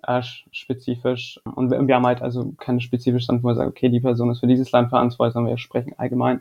äh, 0.03 0.23
spezifisch. 0.23 1.41
Und 1.45 1.71
wir, 1.71 1.87
wir, 1.87 1.95
haben 1.95 2.07
halt 2.07 2.23
also 2.23 2.53
keine 2.59 2.81
spezifische 2.81 3.25
Stand, 3.25 3.45
wo 3.45 3.49
wir 3.49 3.55
sagen, 3.55 3.71
okay, 3.71 3.91
die 3.91 4.01
Person 4.01 4.31
ist 4.31 4.41
für 4.41 4.49
dieses 4.49 4.73
Land 4.73 4.89
verantwortlich, 4.89 5.35
sondern 5.35 5.53
wir 5.53 5.59
sprechen 5.59 5.95
allgemein 5.97 6.41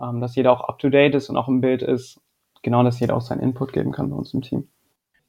ähm, 0.00 0.20
dass 0.20 0.36
jeder 0.36 0.52
auch 0.52 0.68
up-to-date 0.68 1.14
ist 1.14 1.28
und 1.28 1.36
auch 1.36 1.48
im 1.48 1.60
Bild 1.60 1.82
ist. 1.82 2.20
Genau, 2.66 2.82
dass 2.82 2.98
jeder 2.98 3.14
auch 3.14 3.20
seinen 3.20 3.42
Input 3.42 3.72
geben 3.72 3.92
kann 3.92 4.10
bei 4.10 4.16
uns 4.16 4.34
im 4.34 4.42
Team. 4.42 4.66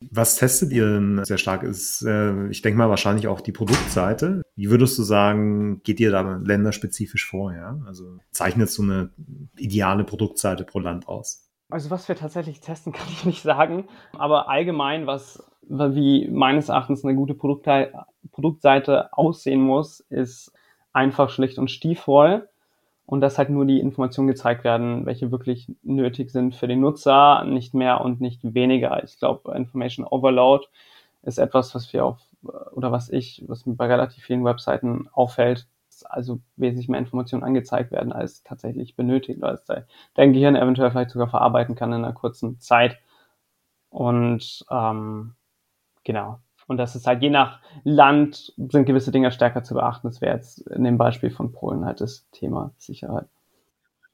Was 0.10 0.38
testet 0.38 0.72
ihr 0.72 0.88
denn 0.88 1.24
sehr 1.24 1.38
stark? 1.38 1.62
Ist, 1.62 2.02
äh, 2.02 2.48
ich 2.48 2.64
denke 2.64 2.80
mal, 2.80 2.90
wahrscheinlich 2.90 3.28
auch 3.28 3.42
die 3.42 3.52
Produktseite. 3.52 4.42
Wie 4.56 4.72
würdest 4.72 4.98
du 4.98 5.04
sagen, 5.04 5.84
geht 5.84 6.00
ihr 6.00 6.10
da 6.10 6.42
länderspezifisch 6.44 7.28
vor? 7.28 7.54
Ja? 7.54 7.80
Also 7.86 8.18
zeichnet 8.32 8.72
so 8.72 8.82
eine 8.82 9.12
ideale 9.56 10.04
Produktseite 10.04 10.64
pro 10.64 10.80
Land 10.80 11.08
aus? 11.08 11.48
Also 11.70 11.92
was 11.92 12.08
wir 12.08 12.16
tatsächlich 12.16 12.60
testen, 12.60 12.92
kann 12.94 13.08
ich 13.12 13.24
nicht 13.24 13.44
sagen. 13.44 13.88
Aber 14.14 14.50
allgemein, 14.50 15.06
was 15.06 15.44
wie 15.62 16.28
meines 16.32 16.70
Erachtens 16.70 17.06
eine 17.06 17.14
gute 17.14 17.36
Produktseite 17.36 19.14
aussehen 19.14 19.62
muss, 19.62 20.00
ist 20.00 20.54
einfach 20.92 21.30
schlicht 21.30 21.60
und 21.60 21.70
stiefvoll 21.70 22.50
und 23.08 23.22
dass 23.22 23.38
halt 23.38 23.50
nur 23.50 23.66
die 23.66 23.80
Informationen 23.80 24.28
gezeigt 24.28 24.66
werden, 24.66 25.06
welche 25.06 25.32
wirklich 25.32 25.72
nötig 25.82 26.30
sind 26.30 26.56
für 26.56 26.68
den 26.68 26.82
Nutzer, 26.82 27.46
nicht 27.46 27.74
mehr 27.74 28.02
und 28.02 28.20
nicht 28.20 28.54
weniger. 28.54 29.02
Ich 29.04 29.18
glaube, 29.18 29.56
Information 29.56 30.06
Overload 30.06 30.68
ist 31.24 31.40
etwas, 31.40 31.74
was 31.74 31.92
wir 31.94 32.06
auf 32.06 32.20
oder 32.74 32.92
was 32.92 33.10
ich, 33.10 33.44
was 33.48 33.66
mir 33.66 33.76
bei 33.76 33.88
relativ 33.88 34.24
vielen 34.24 34.44
Webseiten 34.44 35.08
auffällt, 35.14 35.68
also 36.04 36.42
wesentlich 36.58 36.90
mehr 36.90 37.00
Informationen 37.00 37.44
angezeigt 37.44 37.92
werden, 37.92 38.12
als 38.12 38.44
tatsächlich 38.44 38.98
benötigt, 38.98 39.42
als 39.42 39.66
dein 40.14 40.34
Gehirn 40.34 40.58
eventuell 40.58 40.92
vielleicht 40.92 41.12
sogar 41.12 41.30
verarbeiten 41.30 41.76
kann 41.76 41.94
in 41.94 42.04
einer 42.04 42.14
kurzen 42.14 42.60
Zeit. 42.60 42.98
Und 43.90 44.66
ähm, 44.70 45.34
genau, 46.04 46.40
und 46.68 46.78
das 46.78 46.96
ist 46.96 47.08
halt 47.08 47.22
je 47.22 47.30
nach 47.30 47.60
Land 47.84 48.54
sind 48.58 48.86
gewisse 48.86 49.12
Dinge 49.12 49.32
stärker 49.32 49.64
zu 49.64 49.74
beachten. 49.74 50.08
Das 50.08 50.22
wäre 50.22 50.36
jetzt 50.36 50.60
in 50.68 50.84
dem 50.84 50.98
Beispiel 50.98 51.32
von 51.32 51.52
Polen 51.52 51.86
halt 51.86 52.02
das 52.02 52.30
Thema 52.32 52.72
Sicherheit. 52.78 53.26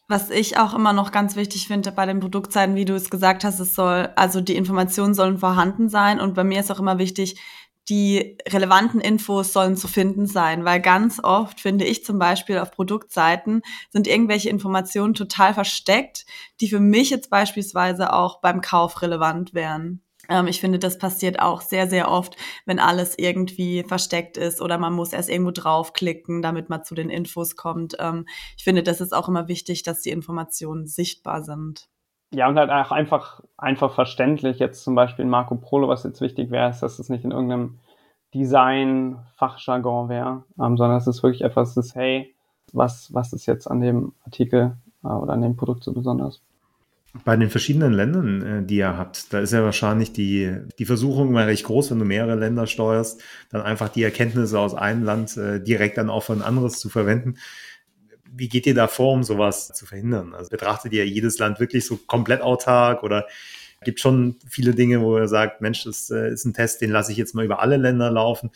Was 0.08 0.30
ich 0.30 0.58
auch 0.60 0.74
immer 0.74 0.94
noch 0.94 1.12
ganz 1.12 1.36
wichtig 1.36 1.68
finde 1.68 1.92
bei 1.92 2.06
den 2.06 2.20
Produktseiten, 2.20 2.76
wie 2.76 2.86
du 2.86 2.94
es 2.94 3.10
gesagt 3.10 3.44
hast, 3.44 3.60
es 3.60 3.74
soll, 3.74 4.10
also 4.16 4.42
die 4.42 4.56
Informationen 4.56 5.14
sollen 5.14 5.38
vorhanden 5.38 5.90
sein. 5.90 6.20
Und 6.20 6.36
bei 6.36 6.44
mir 6.44 6.60
ist 6.60 6.72
auch 6.72 6.80
immer 6.80 7.00
wichtig, 7.00 7.40
die 7.90 8.38
relevanten 8.48 9.02
Infos 9.02 9.52
sollen 9.52 9.76
zu 9.76 9.88
finden 9.88 10.26
sein, 10.26 10.64
weil 10.64 10.80
ganz 10.80 11.20
oft 11.22 11.60
finde 11.60 11.86
ich 11.86 12.06
zum 12.06 12.18
Beispiel 12.18 12.60
auf 12.60 12.72
Produktseiten 12.72 13.62
sind 13.90 14.08
irgendwelche 14.08 14.50
Informationen 14.50 15.14
total 15.14 15.54
versteckt, 15.54 16.26
die 16.62 16.70
für 16.70 16.80
mich 16.80 17.10
jetzt 17.10 17.30
beispielsweise 17.30 18.14
auch 18.14 18.40
beim 18.40 18.62
Kauf 18.62 19.02
relevant 19.02 19.54
wären. 19.54 20.02
Ähm, 20.30 20.48
ich 20.48 20.62
finde, 20.62 20.80
das 20.80 20.98
passiert 20.98 21.40
auch 21.40 21.62
sehr, 21.62 21.88
sehr 21.88 22.10
oft, 22.10 22.38
wenn 22.66 22.80
alles 22.80 23.18
irgendwie 23.18 23.84
versteckt 23.84 24.38
ist 24.38 24.62
oder 24.62 24.78
man 24.78 24.94
muss 24.94 25.14
erst 25.14 25.30
irgendwo 25.30 25.52
draufklicken, 25.52 26.42
damit 26.42 26.70
man 26.70 26.84
zu 26.84 26.96
den 26.96 27.10
Infos 27.10 27.56
kommt. 27.56 27.96
Ähm, 28.00 28.26
ich 28.58 28.64
finde, 28.64 28.84
das 28.84 29.02
ist 29.02 29.14
auch 29.14 29.28
immer 29.28 29.48
wichtig, 29.48 29.84
dass 29.84 30.02
die 30.02 30.12
Informationen 30.12 30.88
sichtbar 30.88 31.44
sind. 31.44 31.90
Ja, 32.34 32.48
und 32.48 32.58
halt 32.58 32.72
auch 32.72 32.92
einfach, 32.92 33.42
einfach 33.58 33.94
verständlich. 33.94 34.58
Jetzt 34.58 34.84
zum 34.84 34.96
Beispiel 34.96 35.26
Marco 35.26 35.56
Polo, 35.56 35.88
was 35.88 36.04
jetzt 36.04 36.22
wichtig 36.22 36.50
wäre, 36.50 36.70
ist, 36.70 36.80
dass 36.80 36.98
es 36.98 37.10
nicht 37.10 37.26
in 37.26 37.32
irgendeinem 37.32 37.80
Design-Fachjargon 38.34 40.10
wäre, 40.10 40.44
ähm, 40.60 40.78
sondern 40.78 40.98
es 40.98 41.06
ist 41.06 41.22
wirklich 41.22 41.44
etwas, 41.44 41.76
das 41.76 41.94
hey, 41.94 42.34
was, 42.72 43.14
was 43.14 43.34
ist 43.34 43.46
jetzt 43.46 43.70
an 43.70 43.82
dem 43.82 44.14
Artikel 44.26 44.76
äh, 45.04 45.08
oder 45.08 45.34
an 45.34 45.42
dem 45.42 45.56
Produkt 45.56 45.84
so 45.84 45.94
besonders? 45.94 46.42
Bei 47.26 47.38
den 47.38 47.52
verschiedenen 47.52 47.94
Ländern, 47.94 48.42
äh, 48.42 48.66
die 48.66 48.78
ihr 48.78 48.98
habt, 48.98 49.32
da 49.34 49.40
ist 49.40 49.54
ja 49.54 49.64
wahrscheinlich 49.64 50.14
die, 50.14 50.58
die 50.80 50.86
Versuchung 50.86 51.32
mal 51.32 51.46
recht 51.46 51.64
groß, 51.66 51.92
wenn 51.92 52.00
du 52.00 52.06
mehrere 52.06 52.36
Länder 52.36 52.66
steuerst, 52.66 53.22
dann 53.50 53.62
einfach 53.62 53.90
die 53.90 54.02
Erkenntnisse 54.02 54.58
aus 54.60 54.74
einem 54.74 55.04
Land 55.04 55.38
äh, 55.38 55.62
direkt 55.62 56.00
dann 56.00 56.10
auch 56.10 56.24
für 56.24 56.34
ein 56.34 56.42
anderes 56.42 56.80
zu 56.80 56.90
verwenden. 56.90 57.36
Wie 58.32 58.50
geht 58.50 58.66
ihr 58.66 58.74
da 58.74 58.88
vor, 58.88 59.14
um 59.14 59.22
sowas 59.24 59.68
zu 59.68 59.86
verhindern? 59.86 60.34
Also 60.34 60.50
betrachtet 60.50 60.92
ihr 60.94 61.08
jedes 61.08 61.38
Land 61.38 61.60
wirklich 61.60 61.86
so 61.86 61.98
komplett 61.98 62.42
autark 62.42 63.04
oder 63.04 63.28
gibt 63.84 64.00
schon 64.00 64.38
viele 64.48 64.74
Dinge, 64.74 65.02
wo 65.02 65.18
ihr 65.18 65.28
sagt, 65.28 65.62
Mensch, 65.62 65.84
das 65.84 66.10
äh, 66.10 66.32
ist 66.32 66.46
ein 66.46 66.54
Test, 66.56 66.82
den 66.82 66.90
lasse 66.90 67.12
ich 67.12 67.18
jetzt 67.20 67.36
mal 67.36 67.46
über 67.46 67.60
alle 67.60 67.78
Länder 67.78 68.10
laufen. 68.10 68.50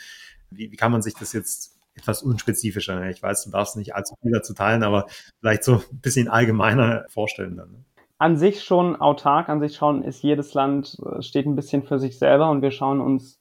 Wie, 0.50 0.72
wie 0.72 0.78
kann 0.78 0.92
man 0.92 1.04
sich 1.04 1.14
das 1.14 1.32
jetzt 1.32 1.78
etwas 1.94 2.24
unspezifischer, 2.24 3.10
ich 3.10 3.22
weiß, 3.22 3.44
du 3.44 3.52
darfst 3.52 3.76
nicht 3.76 3.96
allzu 3.96 4.16
viel 4.22 4.32
dazu 4.32 4.54
teilen, 4.54 4.84
aber 4.84 5.08
vielleicht 5.40 5.64
so 5.64 5.84
ein 5.92 6.02
bisschen 6.02 6.28
allgemeiner 6.28 7.06
vorstellen 7.10 7.58
dann. 7.58 7.87
An 8.20 8.38
sich 8.38 8.64
schon 8.64 8.96
autark, 8.96 9.48
an 9.50 9.60
sich 9.60 9.76
schon 9.76 10.04
ist 10.04 10.24
jedes 10.24 10.54
Land, 10.54 10.98
äh, 11.06 11.22
steht 11.22 11.46
ein 11.46 11.56
bisschen 11.56 11.84
für 11.84 12.00
sich 12.00 12.18
selber 12.18 12.50
und 12.50 12.62
wir 12.62 12.72
schauen 12.72 13.00
uns 13.00 13.40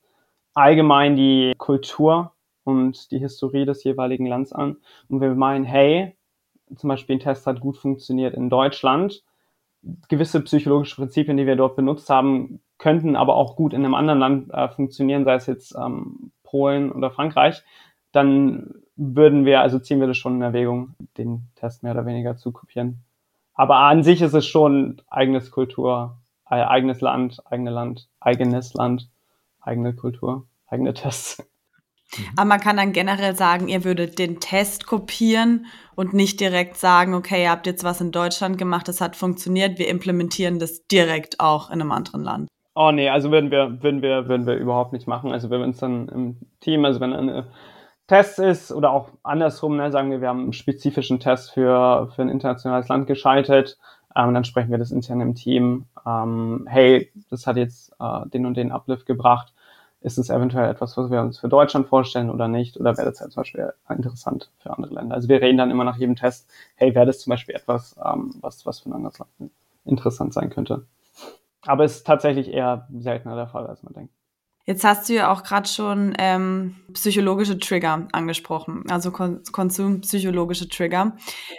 allgemein 0.54 1.16
die 1.16 1.54
Kultur 1.56 2.32
und 2.64 3.10
die 3.10 3.18
Historie 3.18 3.64
des 3.64 3.84
jeweiligen 3.84 4.26
Landes 4.26 4.52
an. 4.52 4.76
Und 5.08 5.20
wir 5.20 5.34
meinen, 5.34 5.64
hey, 5.64 6.16
zum 6.74 6.88
Beispiel 6.88 7.16
ein 7.16 7.20
Test 7.20 7.46
hat 7.46 7.60
gut 7.60 7.76
funktioniert 7.76 8.34
in 8.34 8.50
Deutschland. 8.50 9.22
Gewisse 10.08 10.40
psychologische 10.42 10.96
Prinzipien, 10.96 11.36
die 11.36 11.46
wir 11.46 11.56
dort 11.56 11.76
benutzt 11.76 12.10
haben, 12.10 12.60
könnten 12.78 13.16
aber 13.16 13.36
auch 13.36 13.56
gut 13.56 13.72
in 13.72 13.84
einem 13.84 13.94
anderen 13.94 14.18
Land 14.18 14.50
äh, 14.52 14.68
funktionieren, 14.68 15.24
sei 15.24 15.34
es 15.34 15.46
jetzt 15.46 15.74
ähm, 15.76 16.32
Polen 16.42 16.92
oder 16.92 17.10
Frankreich. 17.10 17.62
Dann 18.12 18.74
würden 18.96 19.44
wir, 19.44 19.60
also 19.60 19.78
ziehen 19.78 20.00
wir 20.00 20.06
das 20.06 20.16
schon 20.16 20.36
in 20.36 20.42
Erwägung, 20.42 20.94
den 21.18 21.48
Test 21.54 21.82
mehr 21.82 21.92
oder 21.92 22.06
weniger 22.06 22.36
zu 22.36 22.50
kopieren. 22.50 23.05
Aber 23.56 23.76
an 23.76 24.02
sich 24.02 24.22
ist 24.22 24.34
es 24.34 24.46
schon 24.46 25.02
eigenes 25.08 25.50
Kultur, 25.50 26.18
äh, 26.48 26.56
eigenes 26.56 27.00
Land, 27.00 27.42
eigene 27.46 27.70
Land, 27.70 28.08
eigenes 28.20 28.74
Land, 28.74 29.08
eigene 29.60 29.94
Kultur, 29.94 30.46
eigene 30.68 30.94
Tests. 30.94 31.42
Aber 32.36 32.46
man 32.46 32.60
kann 32.60 32.76
dann 32.76 32.92
generell 32.92 33.34
sagen, 33.34 33.66
ihr 33.68 33.82
würdet 33.82 34.18
den 34.18 34.38
Test 34.38 34.86
kopieren 34.86 35.66
und 35.96 36.12
nicht 36.12 36.38
direkt 36.38 36.76
sagen, 36.76 37.14
okay, 37.14 37.42
ihr 37.42 37.50
habt 37.50 37.66
jetzt 37.66 37.82
was 37.82 38.00
in 38.00 38.12
Deutschland 38.12 38.58
gemacht, 38.58 38.86
das 38.86 39.00
hat 39.00 39.16
funktioniert, 39.16 39.78
wir 39.78 39.88
implementieren 39.88 40.58
das 40.58 40.86
direkt 40.86 41.40
auch 41.40 41.68
in 41.68 41.80
einem 41.80 41.90
anderen 41.90 42.22
Land. 42.22 42.48
Oh 42.74 42.92
nee, 42.92 43.08
also 43.08 43.30
würden 43.30 43.50
wir, 43.50 43.82
würden 43.82 44.02
wir, 44.02 44.28
würden 44.28 44.46
wir 44.46 44.54
überhaupt 44.54 44.92
nicht 44.92 45.08
machen. 45.08 45.32
Also 45.32 45.50
wenn 45.50 45.60
wir 45.60 45.66
uns 45.66 45.78
dann 45.78 46.08
im 46.08 46.36
Team, 46.60 46.84
also 46.84 47.00
wenn 47.00 47.14
eine 47.14 47.46
Test 48.06 48.38
ist 48.38 48.72
oder 48.72 48.92
auch 48.92 49.10
andersrum, 49.22 49.76
ne, 49.76 49.90
sagen 49.90 50.10
wir, 50.10 50.20
wir 50.20 50.28
haben 50.28 50.42
einen 50.42 50.52
spezifischen 50.52 51.18
Test 51.20 51.52
für, 51.52 52.10
für 52.14 52.22
ein 52.22 52.28
internationales 52.28 52.88
Land 52.88 53.06
geschaltet, 53.06 53.78
ähm, 54.14 54.32
dann 54.32 54.44
sprechen 54.44 54.70
wir 54.70 54.78
das 54.78 54.92
intern 54.92 55.20
im 55.20 55.34
Team, 55.34 55.86
ähm, 56.06 56.66
hey, 56.68 57.10
das 57.30 57.46
hat 57.46 57.56
jetzt 57.56 57.92
äh, 58.00 58.28
den 58.28 58.46
und 58.46 58.56
den 58.56 58.72
Uplift 58.72 59.06
gebracht, 59.06 59.52
ist 60.00 60.18
es 60.18 60.30
eventuell 60.30 60.70
etwas, 60.70 60.96
was 60.96 61.10
wir 61.10 61.20
uns 61.20 61.38
für 61.38 61.48
Deutschland 61.48 61.88
vorstellen 61.88 62.30
oder 62.30 62.46
nicht, 62.46 62.78
oder 62.78 62.96
wäre 62.96 63.10
das 63.10 63.20
halt 63.20 63.32
zum 63.32 63.40
Beispiel 63.40 63.72
interessant 63.88 64.50
für 64.58 64.70
andere 64.70 64.94
Länder. 64.94 65.16
Also 65.16 65.28
wir 65.28 65.40
reden 65.40 65.58
dann 65.58 65.70
immer 65.70 65.84
nach 65.84 65.96
jedem 65.96 66.14
Test, 66.14 66.48
hey, 66.76 66.94
wäre 66.94 67.06
das 67.06 67.18
zum 67.18 67.30
Beispiel 67.30 67.56
etwas, 67.56 67.96
ähm, 68.04 68.36
was, 68.40 68.64
was 68.64 68.80
für 68.80 68.90
ein 68.90 68.92
anderes 68.92 69.18
Land 69.18 69.50
interessant 69.84 70.32
sein 70.32 70.50
könnte. 70.50 70.86
Aber 71.62 71.84
es 71.84 71.96
ist 71.96 72.06
tatsächlich 72.06 72.52
eher 72.52 72.86
seltener 72.96 73.34
der 73.34 73.48
Fall, 73.48 73.66
als 73.66 73.82
man 73.82 73.94
denkt. 73.94 74.12
Jetzt 74.66 74.82
hast 74.82 75.08
du 75.08 75.14
ja 75.14 75.32
auch 75.32 75.44
gerade 75.44 75.68
schon 75.68 76.12
ähm, 76.18 76.74
psychologische 76.92 77.56
Trigger 77.56 78.08
angesprochen, 78.10 78.82
also 78.90 79.12
kon 79.12 79.40
konsumpsychologische 79.52 80.68
Trigger. 80.68 81.16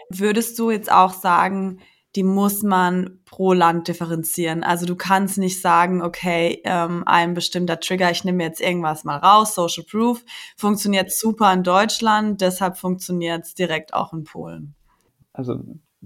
Würdest 0.10 0.60
du 0.60 0.72
jetzt 0.72 0.92
auch 0.92 1.14
sagen, 1.14 1.80
die 2.18 2.24
muss 2.24 2.64
man 2.64 3.20
pro 3.24 3.54
Land 3.54 3.88
differenzieren? 3.88 4.64
Also 4.64 4.86
du 4.86 4.98
kannst 4.98 5.38
nicht 5.38 5.62
sagen, 5.62 6.02
okay, 6.02 6.62
ähm, 6.66 7.04
ein 7.06 7.34
bestimmter 7.34 7.80
Trigger, 7.80 8.12
ich 8.12 8.26
nehme 8.26 8.44
jetzt 8.44 8.60
irgendwas 8.60 9.06
mal 9.06 9.18
raus, 9.18 9.56
Social 9.56 9.86
Proof, 9.90 10.26
funktioniert 10.58 11.10
super 11.10 11.54
in 11.54 11.64
Deutschland, 11.64 12.42
deshalb 12.42 12.78
funktioniert 12.78 13.46
es 13.46 13.54
direkt 13.54 13.94
auch 13.94 14.12
in 14.12 14.26
Polen. 14.26 14.76
Also 15.32 15.64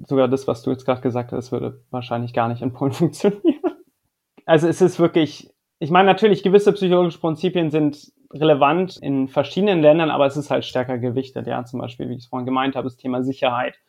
sogar 0.08 0.28
das, 0.28 0.48
was 0.48 0.62
du 0.62 0.70
jetzt 0.70 0.86
gerade 0.86 1.02
gesagt 1.02 1.32
hast, 1.32 1.52
würde 1.52 1.84
wahrscheinlich 1.90 2.34
gar 2.34 2.48
nicht 2.48 2.62
in 2.62 2.74
Polen 2.74 2.92
funktionieren. 2.92 3.60
Also 4.46 4.68
es 4.68 4.82
ist 4.82 5.00
wirklich 5.00 5.51
ich 5.82 5.90
meine, 5.90 6.06
natürlich, 6.06 6.44
gewisse 6.44 6.74
psychologische 6.74 7.18
Prinzipien 7.18 7.72
sind 7.72 8.14
relevant 8.32 8.98
in 8.98 9.28
verschiedenen 9.28 9.82
Ländern, 9.82 10.12
aber 10.12 10.28
es 10.28 10.38
ist 10.38 10.52
halt 10.52 10.64
stärker 10.64 11.00
gewichtet. 11.00 11.48
Ja, 11.48 11.66
zum 11.66 11.80
Beispiel, 11.80 12.08
wie 12.08 12.14
ich 12.14 12.20
es 12.20 12.28
vorhin 12.28 12.46
gemeint 12.46 12.76
habe, 12.76 12.84
das 12.84 12.98
Thema 12.98 13.24
Sicherheit. 13.24 13.80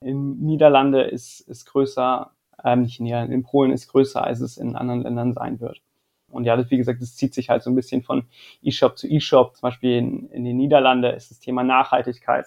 In 0.00 0.38
Niederlande 0.38 1.02
ist, 1.02 1.40
ist 1.40 1.66
größer, 1.66 2.30
äh, 2.64 2.76
nicht 2.76 3.00
in, 3.00 3.06
in 3.06 3.42
Polen 3.42 3.70
ist 3.70 3.88
größer, 3.88 4.24
als 4.24 4.40
es 4.40 4.56
in 4.56 4.76
anderen 4.76 5.02
Ländern 5.02 5.34
sein 5.34 5.60
wird. 5.60 5.82
Und 6.30 6.44
ja, 6.44 6.56
das, 6.56 6.70
wie 6.70 6.78
gesagt, 6.78 7.02
das 7.02 7.16
zieht 7.16 7.34
sich 7.34 7.50
halt 7.50 7.62
so 7.62 7.68
ein 7.68 7.76
bisschen 7.76 8.02
von 8.02 8.24
E-Shop 8.62 8.96
zu 8.96 9.06
E-Shop. 9.06 9.54
Zum 9.54 9.60
Beispiel 9.68 9.98
in, 9.98 10.30
in 10.30 10.44
den 10.44 10.56
Niederlanden 10.56 11.12
ist 11.12 11.30
das 11.30 11.38
Thema 11.38 11.62
Nachhaltigkeit 11.64 12.46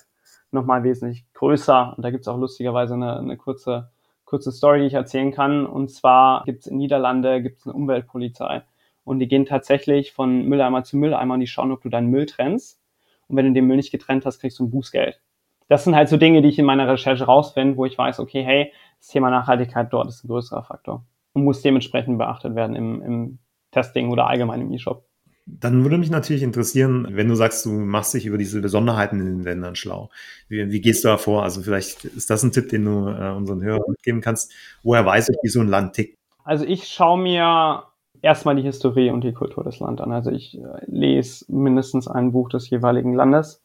nochmal 0.50 0.84
wesentlich 0.84 1.32
größer. 1.36 1.94
Und 1.96 2.04
da 2.04 2.10
gibt 2.10 2.22
es 2.24 2.28
auch 2.28 2.40
lustigerweise 2.40 2.96
eine, 2.96 3.20
eine 3.20 3.38
kurze, 3.38 3.92
kurze 4.24 4.52
Story, 4.52 4.80
die 4.80 4.88
ich 4.88 4.94
erzählen 4.96 5.32
kann. 5.32 5.68
Und 5.68 5.92
zwar 5.92 6.44
gibt 6.46 6.62
es 6.62 6.68
in 6.68 6.78
Niederlande 6.78 7.44
gibt's 7.44 7.68
eine 7.68 7.76
Umweltpolizei 7.76 8.64
und 9.06 9.20
die 9.20 9.28
gehen 9.28 9.46
tatsächlich 9.46 10.12
von 10.12 10.46
Mülleimer 10.46 10.84
zu 10.84 10.98
Mülleimer 10.98 11.36
und 11.36 11.40
die 11.40 11.48
schauen, 11.48 11.72
ob 11.72 11.82
du 11.82 11.90
deinen 11.90 12.10
Müll 12.10 12.26
trennst. 12.26 12.82
Und 13.28 13.38
wenn 13.38 13.46
du 13.46 13.54
den 13.54 13.66
Müll 13.66 13.78
nicht 13.78 13.92
getrennt 13.92 14.26
hast, 14.26 14.40
kriegst 14.40 14.60
du 14.60 14.66
ein 14.66 14.72
Bußgeld. 14.72 15.22
Das 15.68 15.84
sind 15.84 15.96
halt 15.96 16.10
so 16.10 16.18
Dinge, 16.18 16.42
die 16.42 16.50
ich 16.50 16.60
in 16.60 16.66
meiner 16.66 16.88
Recherche 16.88 17.24
rausfinde, 17.24 17.78
wo 17.78 17.86
ich 17.86 17.98
weiß, 17.98 18.20
okay, 18.20 18.44
hey, 18.44 18.72
das 19.00 19.08
Thema 19.08 19.30
Nachhaltigkeit 19.30 19.92
dort 19.92 20.10
ist 20.10 20.24
ein 20.24 20.28
größerer 20.28 20.64
Faktor 20.64 21.06
und 21.34 21.44
muss 21.44 21.62
dementsprechend 21.62 22.18
beachtet 22.18 22.56
werden 22.56 22.76
im, 22.76 23.02
im 23.02 23.40
Testing 23.72 24.10
oder 24.10 24.28
allgemein 24.28 24.62
im 24.62 24.72
E-Shop. 24.74 25.06
Dann 25.48 25.84
würde 25.84 26.00
mich 26.00 26.10
natürlich 26.10 26.42
interessieren, 26.42 27.08
wenn 27.12 27.28
du 27.28 27.36
sagst, 27.36 27.66
du 27.66 27.70
machst 27.70 28.16
dich 28.16 28.26
über 28.26 28.40
diese 28.40 28.62
Besonderheiten 28.62 29.20
in 29.20 29.26
den 29.28 29.44
Ländern 29.44 29.76
schlau. 29.76 30.10
Wie, 30.48 30.72
wie 30.72 30.82
gehst 30.82 31.04
du 31.04 31.10
da 31.10 31.18
vor? 31.18 31.44
Also 31.44 31.62
vielleicht 31.62 32.04
ist 32.04 32.32
das 32.32 32.42
ein 32.42 32.52
Tipp, 32.52 32.70
den 32.70 32.86
du 32.86 33.10
äh, 33.10 33.32
unseren 33.32 33.62
Hörern 33.62 33.92
mitgeben 33.92 34.22
kannst. 34.22 34.52
Woher 34.82 35.06
weiß 35.06 35.30
ich, 35.30 35.38
wie 35.44 35.50
so 35.50 35.60
ein 35.60 35.68
Land 35.68 35.94
tickt? 35.94 36.18
Also 36.44 36.66
ich 36.66 36.88
schaue 36.88 37.20
mir 37.20 37.84
erstmal 38.26 38.56
die 38.56 38.64
Historie 38.64 39.12
und 39.12 39.24
die 39.24 39.34
Kultur 39.34 39.64
des 39.64 39.80
Landes 39.80 40.04
an. 40.04 40.12
Also 40.12 40.32
ich 40.32 40.58
äh, 40.58 40.64
lese 40.88 41.46
mindestens 41.48 42.08
ein 42.08 42.32
Buch 42.32 42.50
des 42.50 42.70
jeweiligen 42.70 43.14
Landes 43.14 43.64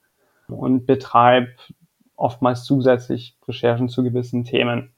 und 0.48 0.86
betreibe 0.86 1.48
oftmals 2.14 2.64
zusätzlich 2.64 3.38
Recherchen 3.48 3.88
zu 3.88 4.02
gewissen 4.04 4.44
Themen. 4.44 4.92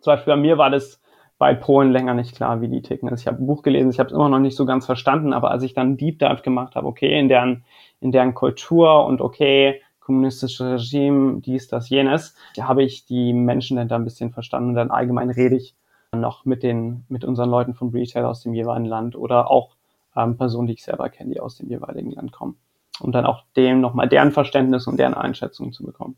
Zum 0.00 0.12
Beispiel 0.12 0.32
bei 0.32 0.40
mir 0.40 0.56
war 0.56 0.70
das 0.70 1.00
bei 1.36 1.52
Polen 1.52 1.92
länger 1.92 2.14
nicht 2.14 2.34
klar, 2.34 2.62
wie 2.62 2.68
die 2.68 2.80
ticken. 2.80 3.08
Also 3.08 3.20
ich 3.20 3.26
habe 3.26 3.42
ein 3.42 3.46
Buch 3.46 3.62
gelesen, 3.62 3.90
ich 3.90 3.98
habe 3.98 4.08
es 4.08 4.14
immer 4.14 4.30
noch 4.30 4.38
nicht 4.38 4.56
so 4.56 4.64
ganz 4.64 4.86
verstanden, 4.86 5.34
aber 5.34 5.50
als 5.50 5.62
ich 5.62 5.74
dann 5.74 5.98
Deep 5.98 6.18
Dive 6.18 6.40
gemacht 6.42 6.74
habe, 6.74 6.86
okay, 6.86 7.18
in 7.18 7.28
deren, 7.28 7.64
in 8.00 8.10
deren 8.10 8.32
Kultur 8.32 9.04
und 9.04 9.20
okay, 9.20 9.82
kommunistische 10.00 10.74
Regime, 10.74 11.40
dies, 11.40 11.68
das, 11.68 11.90
jenes, 11.90 12.34
da 12.56 12.68
habe 12.68 12.82
ich 12.82 13.04
die 13.04 13.34
Menschen 13.34 13.76
dann 13.76 13.88
da 13.88 13.96
ein 13.96 14.04
bisschen 14.04 14.30
verstanden 14.30 14.70
und 14.70 14.76
dann 14.76 14.90
allgemein 14.90 15.28
rede 15.28 15.56
ich 15.56 15.74
noch 16.20 16.44
mit 16.44 16.62
den, 16.62 17.04
mit 17.08 17.24
unseren 17.24 17.50
Leuten 17.50 17.74
von 17.74 17.90
Retail 17.90 18.24
aus 18.24 18.40
dem 18.42 18.54
jeweiligen 18.54 18.86
Land 18.86 19.16
oder 19.16 19.50
auch 19.50 19.76
ähm, 20.16 20.36
Personen, 20.36 20.66
die 20.66 20.74
ich 20.74 20.84
selber 20.84 21.08
kenne, 21.08 21.34
die 21.34 21.40
aus 21.40 21.56
dem 21.56 21.68
jeweiligen 21.68 22.10
Land 22.10 22.32
kommen. 22.32 22.56
Um 23.00 23.12
dann 23.12 23.26
auch 23.26 23.44
dem 23.56 23.80
nochmal 23.80 24.08
deren 24.08 24.30
Verständnis 24.30 24.86
und 24.86 24.98
deren 24.98 25.14
Einschätzung 25.14 25.72
zu 25.72 25.84
bekommen. 25.84 26.16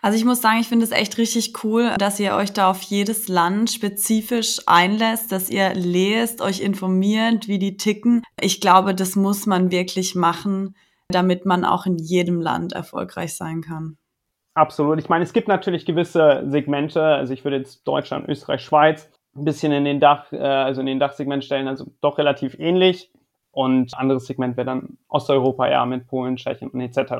Also 0.00 0.16
ich 0.16 0.24
muss 0.24 0.40
sagen, 0.40 0.60
ich 0.60 0.68
finde 0.68 0.84
es 0.84 0.92
echt 0.92 1.18
richtig 1.18 1.64
cool, 1.64 1.92
dass 1.98 2.20
ihr 2.20 2.34
euch 2.34 2.52
da 2.52 2.70
auf 2.70 2.82
jedes 2.82 3.28
Land 3.28 3.70
spezifisch 3.70 4.60
einlässt, 4.66 5.30
dass 5.32 5.50
ihr 5.50 5.74
lest, 5.74 6.40
euch 6.40 6.60
informiert, 6.60 7.48
wie 7.48 7.58
die 7.58 7.76
ticken. 7.76 8.22
Ich 8.40 8.60
glaube, 8.60 8.94
das 8.94 9.16
muss 9.16 9.46
man 9.46 9.70
wirklich 9.70 10.14
machen, 10.14 10.74
damit 11.08 11.44
man 11.44 11.64
auch 11.64 11.84
in 11.84 11.98
jedem 11.98 12.40
Land 12.40 12.72
erfolgreich 12.72 13.34
sein 13.34 13.60
kann. 13.60 13.98
Absolut. 14.54 14.98
Ich 15.00 15.08
meine, 15.08 15.24
es 15.24 15.32
gibt 15.32 15.48
natürlich 15.48 15.84
gewisse 15.84 16.44
Segmente. 16.46 17.02
Also 17.02 17.34
ich 17.34 17.44
würde 17.44 17.56
jetzt 17.56 17.86
Deutschland, 17.86 18.28
Österreich, 18.28 18.62
Schweiz 18.62 19.10
ein 19.36 19.44
bisschen 19.44 19.72
in 19.72 19.84
den 19.84 20.00
Dach, 20.00 20.32
äh, 20.32 20.38
also 20.38 20.80
in 20.80 20.86
den 20.86 20.98
Dachsegment 20.98 21.44
stellen, 21.44 21.68
also 21.68 21.86
doch 22.00 22.18
relativ 22.18 22.58
ähnlich. 22.58 23.10
Und 23.50 23.96
anderes 23.96 24.26
Segment 24.26 24.56
wäre 24.56 24.66
dann 24.66 24.98
Osteuropa, 25.08 25.68
ja, 25.68 25.86
mit 25.86 26.08
Polen, 26.08 26.36
Tschechien 26.36 26.70
und 26.70 26.80
etc. 26.80 27.12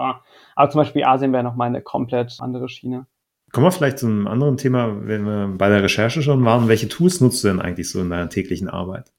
Aber 0.56 0.71
zum 0.71 0.80
Beispiel 0.80 1.04
Asien 1.04 1.33
wäre 1.33 1.44
nochmal 1.44 1.68
eine 1.68 1.80
komplett 1.80 2.37
andere 2.40 2.68
Schiene. 2.68 3.06
Kommen 3.52 3.66
wir 3.66 3.71
vielleicht 3.71 4.00
zu 4.00 4.06
einem 4.06 4.26
anderen 4.26 4.56
Thema, 4.56 5.06
wenn 5.06 5.25
wir 5.25 5.54
bei 5.56 5.68
der 5.68 5.85
Recherche 5.85 6.23
schon 6.23 6.44
waren. 6.44 6.66
Welche 6.66 6.88
Tools 6.88 7.21
nutzt 7.21 7.44
du 7.44 7.49
denn 7.49 7.61
eigentlich 7.61 7.88
so 7.88 8.00
in 8.00 8.11
deiner 8.11 8.28
täglichen 8.28 8.68
Arbeit? 8.68 9.12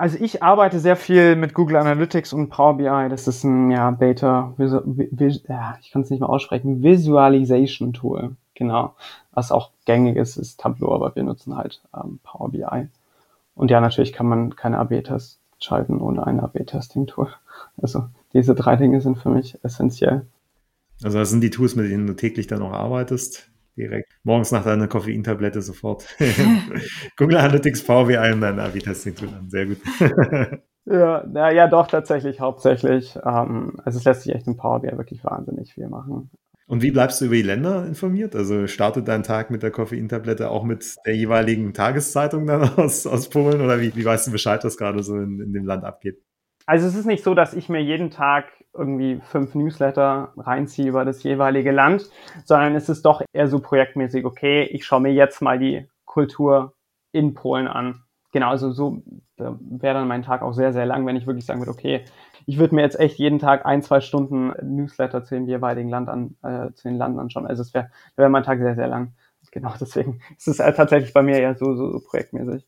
Also 0.00 0.16
ich 0.18 0.42
arbeite 0.42 0.80
sehr 0.80 0.96
viel 0.96 1.36
mit 1.36 1.52
Google 1.52 1.76
Analytics 1.76 2.32
und 2.32 2.48
Power 2.48 2.78
BI. 2.78 3.08
Das 3.10 3.28
ist 3.28 3.44
ein 3.44 3.70
ja, 3.70 3.90
Data, 3.92 4.54
ja, 4.56 5.78
ich 5.82 5.90
kann 5.90 6.00
es 6.00 6.08
nicht 6.08 6.20
mal 6.20 6.26
aussprechen, 6.26 6.82
Visualization 6.82 7.92
Tool. 7.92 8.34
Genau. 8.54 8.94
Was 9.32 9.52
auch 9.52 9.72
gängig 9.84 10.16
ist, 10.16 10.38
ist 10.38 10.58
Tableau, 10.58 10.94
aber 10.94 11.14
wir 11.16 11.22
nutzen 11.22 11.54
halt 11.54 11.82
ähm, 11.94 12.18
Power 12.22 12.50
BI. 12.50 12.88
Und 13.54 13.70
ja, 13.70 13.82
natürlich 13.82 14.14
kann 14.14 14.26
man 14.26 14.56
keine 14.56 14.78
AB-Tests 14.78 15.38
schalten 15.58 16.00
ohne 16.00 16.26
ein 16.26 16.40
AB-Testing-Tool. 16.40 17.28
Also 17.82 18.04
diese 18.32 18.54
drei 18.54 18.76
Dinge 18.76 19.02
sind 19.02 19.18
für 19.18 19.28
mich 19.28 19.62
essentiell. 19.62 20.24
Also 21.04 21.18
das 21.18 21.28
sind 21.28 21.42
die 21.42 21.50
Tools, 21.50 21.76
mit 21.76 21.90
denen 21.90 22.06
du 22.06 22.16
täglich 22.16 22.46
dann 22.46 22.62
auch 22.62 22.72
arbeitest. 22.72 23.49
Direkt 23.76 24.12
morgens 24.24 24.50
nach 24.52 24.64
deiner 24.64 24.88
Koffeintablette 24.88 25.62
sofort. 25.62 26.06
Google 27.16 27.38
Analytics, 27.38 27.82
VW1 27.82 28.32
und 28.34 28.40
dein 28.40 28.58
AB-Testing-Tool 28.58 29.28
an. 29.28 29.48
Sehr 29.48 29.66
gut. 29.66 29.78
ja, 30.84 31.24
na, 31.32 31.50
ja, 31.52 31.68
doch, 31.68 31.86
tatsächlich, 31.86 32.40
hauptsächlich. 32.40 33.16
Ähm, 33.24 33.76
also 33.84 33.98
es 33.98 34.04
lässt 34.04 34.22
sich 34.22 34.34
echt 34.34 34.46
im 34.46 34.56
Power 34.56 34.80
BI 34.80 34.96
wirklich 34.96 35.24
wahnsinnig 35.24 35.72
viel 35.72 35.88
machen. 35.88 36.30
Und 36.70 36.82
wie 36.82 36.92
bleibst 36.92 37.20
du 37.20 37.24
über 37.24 37.34
die 37.34 37.42
Länder 37.42 37.84
informiert? 37.84 38.36
Also 38.36 38.68
startet 38.68 39.08
dein 39.08 39.24
Tag 39.24 39.50
mit 39.50 39.64
der 39.64 39.72
Koffeintablette 39.72 40.50
auch 40.50 40.62
mit 40.62 40.94
der 41.04 41.16
jeweiligen 41.16 41.74
Tageszeitung 41.74 42.46
dann 42.46 42.62
aus, 42.76 43.08
aus 43.08 43.28
Polen 43.28 43.60
oder 43.60 43.80
wie, 43.80 43.94
wie 43.96 44.04
weißt 44.04 44.28
du 44.28 44.30
Bescheid, 44.30 44.62
was 44.62 44.76
gerade 44.76 45.02
so 45.02 45.16
in, 45.16 45.40
in 45.40 45.52
dem 45.52 45.64
Land 45.64 45.82
abgeht? 45.82 46.22
Also 46.70 46.86
es 46.86 46.94
ist 46.94 47.06
nicht 47.06 47.24
so, 47.24 47.34
dass 47.34 47.52
ich 47.52 47.68
mir 47.68 47.82
jeden 47.82 48.12
Tag 48.12 48.44
irgendwie 48.72 49.20
fünf 49.24 49.56
Newsletter 49.56 50.32
reinziehe 50.36 50.86
über 50.86 51.04
das 51.04 51.20
jeweilige 51.24 51.72
Land, 51.72 52.08
sondern 52.44 52.76
es 52.76 52.88
ist 52.88 53.04
doch 53.04 53.22
eher 53.32 53.48
so 53.48 53.58
projektmäßig, 53.58 54.24
okay, 54.24 54.62
ich 54.62 54.84
schaue 54.84 55.00
mir 55.00 55.12
jetzt 55.12 55.42
mal 55.42 55.58
die 55.58 55.88
Kultur 56.04 56.74
in 57.10 57.34
Polen 57.34 57.66
an. 57.66 58.04
Genau, 58.30 58.50
also 58.50 58.70
so 58.70 59.02
wäre 59.36 59.94
dann 59.94 60.06
mein 60.06 60.22
Tag 60.22 60.42
auch 60.42 60.52
sehr, 60.52 60.72
sehr 60.72 60.86
lang, 60.86 61.04
wenn 61.06 61.16
ich 61.16 61.26
wirklich 61.26 61.44
sagen 61.44 61.58
würde, 61.58 61.72
okay, 61.72 62.04
ich 62.46 62.56
würde 62.60 62.76
mir 62.76 62.82
jetzt 62.82 63.00
echt 63.00 63.18
jeden 63.18 63.40
Tag 63.40 63.66
ein, 63.66 63.82
zwei 63.82 64.00
Stunden 64.00 64.52
Newsletter 64.62 65.24
zu 65.24 65.34
dem 65.34 65.48
jeweiligen 65.48 65.88
Land 65.88 66.08
an, 66.08 66.36
äh, 66.44 66.72
zu 66.74 66.86
den 66.86 66.98
Landen 66.98 67.18
anschauen. 67.18 67.48
Also 67.48 67.62
es 67.62 67.74
wäre 67.74 67.90
wär 68.14 68.28
mein 68.28 68.44
Tag 68.44 68.60
sehr, 68.60 68.76
sehr 68.76 68.86
lang. 68.86 69.14
Genau, 69.50 69.74
deswegen 69.80 70.20
ist 70.38 70.46
es 70.46 70.60
halt 70.60 70.76
tatsächlich 70.76 71.12
bei 71.12 71.22
mir 71.22 71.36
eher 71.36 71.56
so, 71.56 71.74
so, 71.74 71.90
so 71.90 71.98
projektmäßig. 71.98 72.64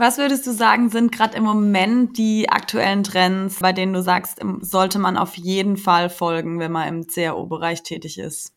Was 0.00 0.16
würdest 0.16 0.46
du 0.46 0.52
sagen, 0.52 0.88
sind 0.88 1.12
gerade 1.12 1.36
im 1.36 1.44
Moment 1.44 2.16
die 2.16 2.48
aktuellen 2.48 3.02
Trends, 3.02 3.58
bei 3.60 3.74
denen 3.74 3.92
du 3.92 4.00
sagst, 4.00 4.40
sollte 4.62 4.98
man 4.98 5.18
auf 5.18 5.36
jeden 5.36 5.76
Fall 5.76 6.08
folgen, 6.08 6.58
wenn 6.58 6.72
man 6.72 6.88
im 6.88 7.06
CRO-Bereich 7.06 7.82
tätig 7.82 8.18
ist? 8.18 8.54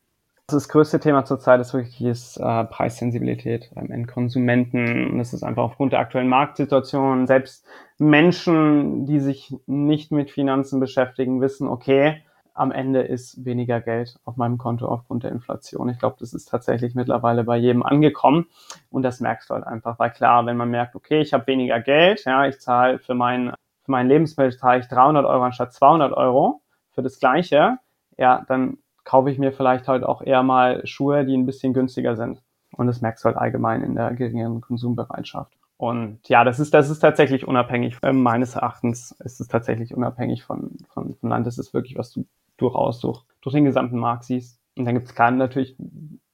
Das 0.48 0.70
größte 0.70 1.02
Thema 1.02 1.26
zurzeit 1.26 1.60
ist 1.60 1.74
wirklich 1.74 2.00
ist, 2.00 2.38
äh, 2.38 2.64
Preissensibilität 2.64 3.72
beim 3.76 3.92
Endkonsumenten. 3.92 5.12
Und 5.12 5.18
das 5.18 5.34
ist 5.34 5.44
einfach 5.44 5.64
aufgrund 5.64 5.92
der 5.92 6.00
aktuellen 6.00 6.30
Marktsituation. 6.30 7.28
Selbst 7.28 7.66
Menschen, 7.98 9.06
die 9.06 9.20
sich 9.20 9.54
nicht 9.66 10.14
mit 10.14 10.32
Finanzen 10.32 10.80
beschäftigen, 10.80 11.42
wissen, 11.42 11.68
okay, 11.68 12.24
am 12.54 12.72
Ende 12.72 13.02
ist 13.02 13.46
weniger 13.46 13.82
Geld 13.82 14.20
auf 14.26 14.38
meinem 14.38 14.58
Konto 14.58 14.88
aufgrund 14.88 15.24
der 15.24 15.32
Inflation. 15.32 15.90
Ich 15.90 16.00
glaube, 16.00 16.18
das 16.20 16.34
ist 16.34 16.50
tatsächlich 16.50 16.94
mittlerweile 16.94 17.44
bei 17.44 17.58
jedem 17.58 17.84
angekommen. 17.84 18.48
Und 18.90 19.04
das 19.04 19.20
merkst 19.20 19.50
du 19.50 19.56
halt 19.56 19.66
einfach. 19.66 19.98
Weil 20.00 20.12
klar, 20.12 20.46
wenn 20.46 20.58
man 20.58 20.70
merkt, 20.70 20.96
okay, 20.96 21.22
ich 21.22 21.34
habe 21.34 21.48
weniger 21.48 21.80
Geld, 21.80 22.24
ja, 22.26 22.46
ich 22.46 22.60
zahle 22.60 23.00
für 23.00 23.16
mein, 23.16 23.54
für 23.84 23.92
mein 23.92 24.08
Lebensmittel 24.08 24.58
zahle 24.58 24.82
ich 24.82 24.88
300 24.88 25.26
Euro 25.26 25.44
anstatt 25.44 25.74
200 25.74 26.14
Euro 26.14 26.62
für 26.92 27.02
das 27.02 27.20
Gleiche, 27.20 27.80
ja, 28.18 28.46
dann 28.48 28.78
kaufe 29.04 29.32
ich 29.32 29.40
mir 29.40 29.52
vielleicht 29.52 29.88
halt 29.88 30.04
auch 30.04 30.22
eher 30.22 30.44
mal 30.44 30.86
Schuhe, 30.86 31.26
die 31.26 31.36
ein 31.36 31.46
bisschen 31.46 31.74
günstiger 31.74 32.16
sind. 32.16 32.42
Und 32.76 32.88
das 32.88 33.02
merkst 33.02 33.24
du 33.24 33.28
halt 33.28 33.38
allgemein 33.38 33.84
in 33.84 33.96
der 33.96 34.14
geringeren 34.14 34.62
Konsumbereitschaft. 34.62 35.58
Und 35.78 36.20
ja, 36.30 36.44
das 36.44 36.60
ist, 36.60 36.74
das 36.74 36.90
ist 36.90 37.00
tatsächlich 37.00 37.48
unabhängig. 37.48 37.98
Äh, 38.04 38.14
meines 38.14 38.56
Erachtens 38.56 39.12
ist 39.20 39.42
es 39.42 39.48
tatsächlich 39.48 39.94
unabhängig 39.94 40.44
von, 40.44 40.78
von, 40.88 41.14
von 41.16 41.30
Land. 41.30 41.46
Das 41.46 41.58
ist 41.58 41.74
wirklich, 41.74 41.98
was 41.98 42.12
du 42.12 42.26
durchaus 42.58 43.00
durch, 43.00 43.24
durch 43.42 43.54
den 43.54 43.66
gesamten 43.66 43.98
Markt 43.98 44.24
siehst. 44.26 44.60
Und 44.78 44.86
dann 44.86 44.96
gibt 44.96 45.08
es 45.08 45.16
gerade 45.16 45.38
natürlich 45.38 45.76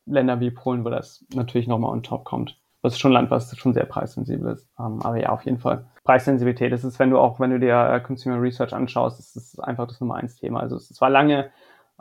Länder 0.06 0.40
wie 0.40 0.52
Polen, 0.52 0.86
wo 0.86 0.90
das 0.90 1.26
natürlich 1.34 1.68
nochmal 1.68 1.92
on 1.92 2.04
top 2.04 2.26
kommt. 2.26 2.60
Das 2.82 2.94
ist 2.94 3.00
schon 3.00 3.12
ein 3.12 3.16
Land, 3.16 3.32
was 3.32 3.56
schon 3.58 3.74
sehr 3.74 3.86
preissensibel 3.86 4.54
ist. 4.54 4.70
Ähm, 4.80 5.02
aber 5.02 5.18
ja, 5.18 5.30
auf 5.30 5.44
jeden 5.44 5.60
Fall. 5.60 5.86
Preissensibilität, 6.06 6.72
das 6.72 6.86
ist, 6.86 6.98
wenn 6.98 7.10
du 7.10 7.20
auch, 7.20 7.40
wenn 7.40 7.52
du 7.52 7.60
dir 7.60 7.76
äh, 7.76 8.00
Consumer 8.00 8.42
Research 8.42 8.74
anschaust, 8.74 9.20
das 9.20 9.36
ist 9.36 9.60
einfach 9.60 9.88
das 9.88 10.00
Nummer 10.00 10.16
eins 10.16 10.38
Thema. 10.38 10.62
Also 10.62 10.78
es 10.78 11.02
war 11.02 11.10
lange 11.10 11.52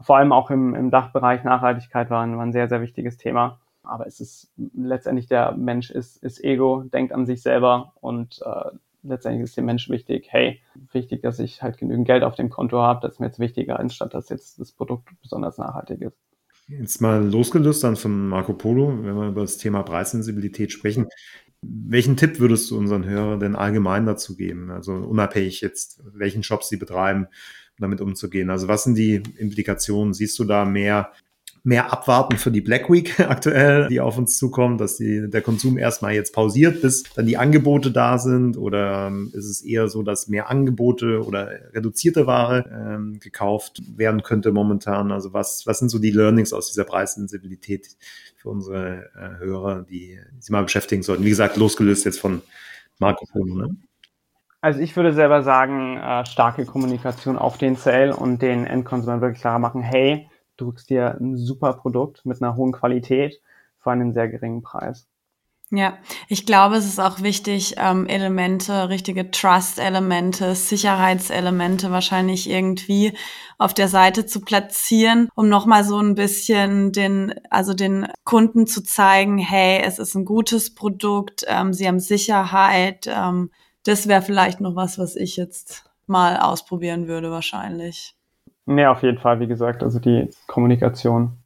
vor 0.01 0.17
allem 0.17 0.33
auch 0.33 0.51
im, 0.51 0.75
im 0.75 0.91
Dachbereich 0.91 1.45
Nachhaltigkeit 1.45 2.11
war 2.11 2.23
ein, 2.23 2.37
war 2.37 2.45
ein 2.45 2.53
sehr, 2.53 2.69
sehr 2.69 2.81
wichtiges 2.81 3.17
Thema. 3.17 3.61
Aber 3.83 4.07
es 4.07 4.21
ist 4.21 4.53
letztendlich 4.75 5.27
der 5.27 5.53
Mensch 5.53 5.91
ist, 5.91 6.23
ist 6.23 6.45
Ego, 6.45 6.85
denkt 6.85 7.13
an 7.13 7.27
sich 7.27 7.43
selber 7.43 7.95
und 8.01 8.41
äh, 8.45 8.71
letztendlich 9.03 9.45
ist 9.45 9.57
dem 9.57 9.67
Mensch 9.67 9.89
wichtig, 9.89 10.27
hey, 10.31 10.61
wichtig, 10.93 11.23
dass 11.23 11.39
ich 11.39 11.63
halt 11.63 11.79
genügend 11.79 12.07
Geld 12.07 12.23
auf 12.23 12.35
dem 12.35 12.51
Konto 12.51 12.79
habe, 12.81 13.01
das 13.03 13.15
ist 13.15 13.21
mir 13.21 13.27
jetzt 13.27 13.39
wichtiger, 13.39 13.79
anstatt 13.79 14.15
dass 14.15 14.29
jetzt 14.29 14.59
das 14.59 14.73
Produkt 14.73 15.09
besonders 15.23 15.59
nachhaltig 15.59 16.03
ist. 16.03 16.17
Jetzt 16.69 17.01
mal 17.01 17.25
losgelöst 17.25 17.83
dann 17.83 17.97
von 17.97 18.29
Marco 18.29 18.53
Polo, 18.53 18.89
wenn 19.03 19.17
wir 19.17 19.29
über 19.29 19.41
das 19.41 19.57
Thema 19.57 19.83
Preissensibilität 19.83 20.71
sprechen. 20.71 21.07
Welchen 21.63 22.17
Tipp 22.17 22.41
würdest 22.41 22.71
du 22.71 22.77
unseren 22.77 23.07
Hörern 23.07 23.41
denn 23.41 23.57
allgemein 23.57 24.05
dazu 24.05 24.37
geben? 24.37 24.71
Also 24.71 24.93
unabhängig 24.93 25.63
jetzt, 25.63 26.03
welchen 26.13 26.43
Shop 26.43 26.63
sie 26.63 26.77
betreiben, 26.77 27.29
damit 27.79 28.03
umzugehen? 28.03 28.51
Also 28.51 28.69
was 28.69 28.85
sind 28.85 28.97
die 28.97 29.23
Implikationen? 29.39 30.13
Siehst 30.13 30.39
du 30.39 30.45
da 30.45 30.67
mehr 30.67 31.13
mehr 31.69 31.93
abwarten 31.93 32.39
für 32.39 32.51
die 32.51 32.63
Black 32.63 32.91
Week 32.91 33.21
aktuell, 33.29 33.89
die 33.89 34.01
auf 34.01 34.17
uns 34.17 34.39
zukommt, 34.39 34.81
dass 34.81 34.97
die, 34.97 35.29
der 35.29 35.43
Konsum 35.43 35.77
erstmal 35.77 36.15
jetzt 36.15 36.35
pausiert, 36.35 36.81
bis 36.81 37.03
dann 37.15 37.27
die 37.27 37.37
Angebote 37.37 37.91
da 37.91 38.17
sind? 38.17 38.57
Oder 38.57 39.09
ähm, 39.09 39.31
ist 39.35 39.45
es 39.45 39.63
eher 39.63 39.89
so, 39.89 40.03
dass 40.03 40.29
mehr 40.29 40.49
Angebote 40.49 41.23
oder 41.23 41.51
reduzierte 41.75 42.27
Ware 42.27 42.65
ähm, 42.73 43.21
gekauft 43.21 43.83
werden 43.99 44.23
könnte 44.23 44.51
momentan? 44.51 45.13
Also 45.13 45.35
was, 45.35 45.67
was 45.67 45.79
sind 45.79 45.91
so 45.91 45.99
die 45.99 46.11
Learnings 46.11 46.55
aus 46.55 46.69
dieser 46.69 46.85
Preissensibilität 46.85 47.87
für 48.39 48.49
unsere 48.49 49.11
äh, 49.15 49.39
Hörer, 49.39 49.83
die 49.83 50.19
sie 50.39 50.53
mal 50.53 50.63
beschäftigen 50.63 51.03
sollten? 51.03 51.25
Wie 51.25 51.29
gesagt, 51.29 51.59
losgelöst 51.59 52.07
jetzt 52.07 52.19
von 52.19 52.41
Marco 52.99 53.27
Polo, 53.31 53.55
ne? 53.55 53.77
Also 54.61 54.81
ich 54.81 54.97
würde 54.97 55.13
selber 55.13 55.43
sagen, 55.43 55.99
äh, 55.99 56.25
starke 56.25 56.65
Kommunikation 56.65 57.37
auf 57.37 57.59
den 57.59 57.77
Sale 57.77 58.17
und 58.17 58.41
den 58.41 58.67
Endkonsumenten 58.67 59.21
wirklich 59.21 59.41
klar 59.41 59.59
machen, 59.59 59.83
hey, 59.83 60.29
du 60.59 60.67
drückst 60.67 60.91
dir 60.91 61.17
ein 61.19 61.37
super 61.37 61.73
Produkt 61.73 62.27
mit 62.27 62.43
einer 62.43 62.57
hohen 62.57 62.73
Qualität 62.73 63.41
für 63.79 63.91
einen 63.91 64.13
sehr 64.13 64.29
geringen 64.29 64.63
Preis. 64.63 65.09
Ja, 65.71 65.99
ich 66.29 66.47
glaube, 66.47 66.77
es 66.77 66.87
ist 66.87 66.99
auch 66.99 67.21
wichtig, 67.21 67.75
ähm, 67.77 68.07
Elemente, 68.07 68.89
richtige 68.89 69.31
Trust-Elemente, 69.31 70.55
Sicherheitselemente 70.55 71.91
wahrscheinlich 71.91 72.49
irgendwie 72.49 73.13
auf 73.59 73.75
der 73.75 73.89
Seite 73.89 74.25
zu 74.25 74.41
platzieren, 74.41 75.29
um 75.35 75.51
nochmal 75.51 75.85
so 75.85 75.99
ein 75.99 76.15
bisschen 76.15 76.93
den, 76.93 77.35
also 77.51 77.75
den 77.75 78.09
Kunden 78.25 78.67
zu 78.67 78.83
zeigen, 78.83 79.37
hey, 79.37 79.83
es 79.85 79.99
ist 79.99 80.15
ein 80.15 80.25
gutes 80.25 80.75
Produkt, 80.75 81.45
ähm, 81.47 81.75
sie 81.75 81.87
haben 81.87 82.01
Sicherheit. 82.01 83.07
Ähm, 83.07 83.51
das 83.85 84.09
wäre 84.09 84.23
vielleicht 84.23 84.63
noch 84.63 84.75
was, 84.75 84.99
was 84.99 85.17
ich 85.17 85.37
jetzt 85.37 85.85
mal 86.07 86.39
ausprobieren 86.39 87.09
würde, 87.09 87.31
wahrscheinlich. 87.31 88.18
Nee, 88.69 88.87
auf 88.87 89.03
jeden 89.03 89.19
Fall, 89.19 89.41
wie 89.41 89.47
gesagt, 89.47 89.83
also 89.83 89.99
die 89.99 90.31
Kommunikation 90.47 91.39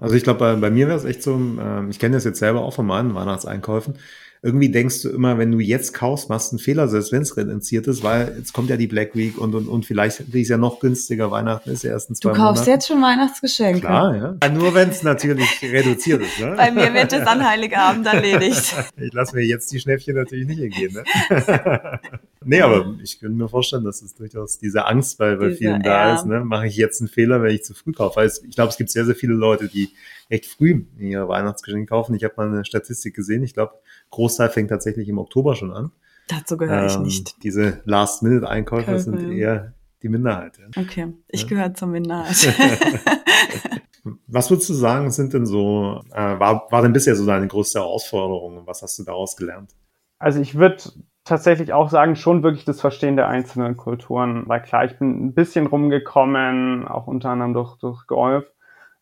also 0.00 0.14
ich 0.14 0.24
glaube, 0.24 0.40
bei, 0.40 0.54
bei 0.56 0.70
mir 0.70 0.88
wäre 0.88 0.98
es 0.98 1.04
echt 1.04 1.22
so, 1.22 1.34
ähm, 1.34 1.88
ich 1.90 1.98
kenne 1.98 2.16
das 2.16 2.24
jetzt 2.24 2.38
selber 2.38 2.62
auch 2.62 2.74
von 2.74 2.86
meinen 2.86 3.14
Weihnachtseinkäufen. 3.14 3.98
Irgendwie 4.46 4.68
denkst 4.68 5.02
du 5.02 5.08
immer, 5.08 5.38
wenn 5.38 5.50
du 5.50 5.58
jetzt 5.58 5.92
kaufst, 5.92 6.28
machst 6.28 6.52
du 6.52 6.54
einen 6.54 6.60
Fehler, 6.60 6.86
selbst 6.86 7.10
wenn 7.10 7.22
es 7.22 7.36
reduziert 7.36 7.88
ist, 7.88 8.04
weil 8.04 8.32
jetzt 8.38 8.52
kommt 8.52 8.70
ja 8.70 8.76
die 8.76 8.86
Black 8.86 9.16
Week 9.16 9.36
und, 9.38 9.56
und, 9.56 9.66
und 9.66 9.84
vielleicht 9.84 10.20
ist 10.20 10.32
es 10.32 10.48
ja 10.48 10.56
noch 10.56 10.78
günstiger. 10.78 11.32
Weihnachten 11.32 11.68
ist 11.68 11.82
ja 11.82 11.90
erst 11.90 12.10
in 12.10 12.14
zwei 12.14 12.30
Du 12.30 12.36
kaufst 12.36 12.62
Monaten. 12.62 12.70
jetzt 12.70 12.86
schon 12.86 13.02
Weihnachtsgeschenke. 13.02 13.80
Klar, 13.80 14.38
ja. 14.40 14.48
nur 14.50 14.72
wenn 14.72 14.90
es 14.90 15.02
natürlich 15.02 15.48
reduziert 15.62 16.22
ist. 16.22 16.38
Ne? 16.38 16.54
Bei 16.56 16.70
mir 16.70 16.94
wird 16.94 17.12
es 17.12 17.26
an 17.26 17.44
Heiligabend 17.44 18.06
erledigt. 18.06 18.72
ich 18.96 19.12
lasse 19.12 19.34
mir 19.34 19.42
jetzt 19.42 19.72
die 19.72 19.80
Schnäppchen 19.80 20.14
natürlich 20.14 20.46
nicht 20.46 20.60
entgehen. 20.60 20.94
Ne? 20.94 22.00
nee, 22.44 22.60
aber 22.60 22.94
ich 23.02 23.18
könnte 23.18 23.36
mir 23.36 23.48
vorstellen, 23.48 23.82
dass 23.82 24.00
es 24.00 24.14
durchaus 24.14 24.60
diese 24.60 24.86
Angst 24.86 25.18
bei, 25.18 25.34
bei 25.34 25.48
diese, 25.48 25.58
vielen 25.58 25.82
da 25.82 26.10
ja. 26.10 26.14
ist. 26.14 26.24
Ne? 26.24 26.44
Mache 26.44 26.68
ich 26.68 26.76
jetzt 26.76 27.00
einen 27.00 27.08
Fehler, 27.08 27.42
wenn 27.42 27.52
ich 27.52 27.64
zu 27.64 27.74
früh 27.74 27.90
kaufe? 27.90 28.14
Weil 28.14 28.28
ich 28.28 28.54
glaube, 28.54 28.70
es 28.70 28.76
gibt 28.76 28.90
sehr, 28.90 29.04
sehr 29.04 29.16
viele 29.16 29.34
Leute, 29.34 29.66
die 29.66 29.90
recht 30.30 30.46
früh 30.46 30.84
ihre 30.98 31.26
Weihnachtsgeschenke 31.26 31.86
kaufen. 31.86 32.14
Ich 32.14 32.22
habe 32.22 32.34
mal 32.36 32.46
eine 32.46 32.64
Statistik 32.64 33.14
gesehen. 33.14 33.42
Ich 33.42 33.54
glaube, 33.54 33.72
Großteil 34.10 34.50
fängt 34.50 34.70
tatsächlich 34.70 35.08
im 35.08 35.18
Oktober 35.18 35.54
schon 35.54 35.72
an. 35.72 35.92
Dazu 36.28 36.56
gehöre 36.56 36.82
ähm, 36.82 36.86
ich 36.86 36.98
nicht. 36.98 37.42
Diese 37.42 37.80
Last-Minute-Einkäufe 37.84 38.98
sind 38.98 39.30
eher 39.30 39.74
die 40.02 40.08
Minderheit. 40.08 40.58
Ja. 40.58 40.82
Okay, 40.82 41.14
ich 41.28 41.42
ja. 41.42 41.48
gehöre 41.48 41.74
zur 41.74 41.88
Minderheit. 41.88 42.36
was 44.26 44.50
würdest 44.50 44.68
du 44.68 44.74
sagen, 44.74 45.10
sind 45.10 45.32
denn 45.32 45.46
so, 45.46 46.02
äh, 46.12 46.38
war, 46.38 46.66
war 46.70 46.82
denn 46.82 46.92
bisher 46.92 47.16
so 47.16 47.26
deine 47.26 47.46
größte 47.46 47.78
Herausforderung 47.78 48.58
und 48.58 48.66
was 48.66 48.82
hast 48.82 48.98
du 48.98 49.04
daraus 49.04 49.36
gelernt? 49.36 49.74
Also 50.18 50.40
ich 50.40 50.54
würde 50.56 50.82
tatsächlich 51.24 51.72
auch 51.72 51.90
sagen, 51.90 52.16
schon 52.16 52.42
wirklich 52.42 52.64
das 52.64 52.80
Verstehen 52.80 53.16
der 53.16 53.28
einzelnen 53.28 53.76
Kulturen. 53.76 54.44
Weil 54.46 54.62
klar, 54.62 54.84
ich 54.84 54.98
bin 54.98 55.26
ein 55.26 55.34
bisschen 55.34 55.66
rumgekommen, 55.66 56.86
auch 56.86 57.06
unter 57.06 57.30
anderem 57.30 57.52
durch, 57.52 57.76
durch 57.78 58.06
Golf. 58.06 58.46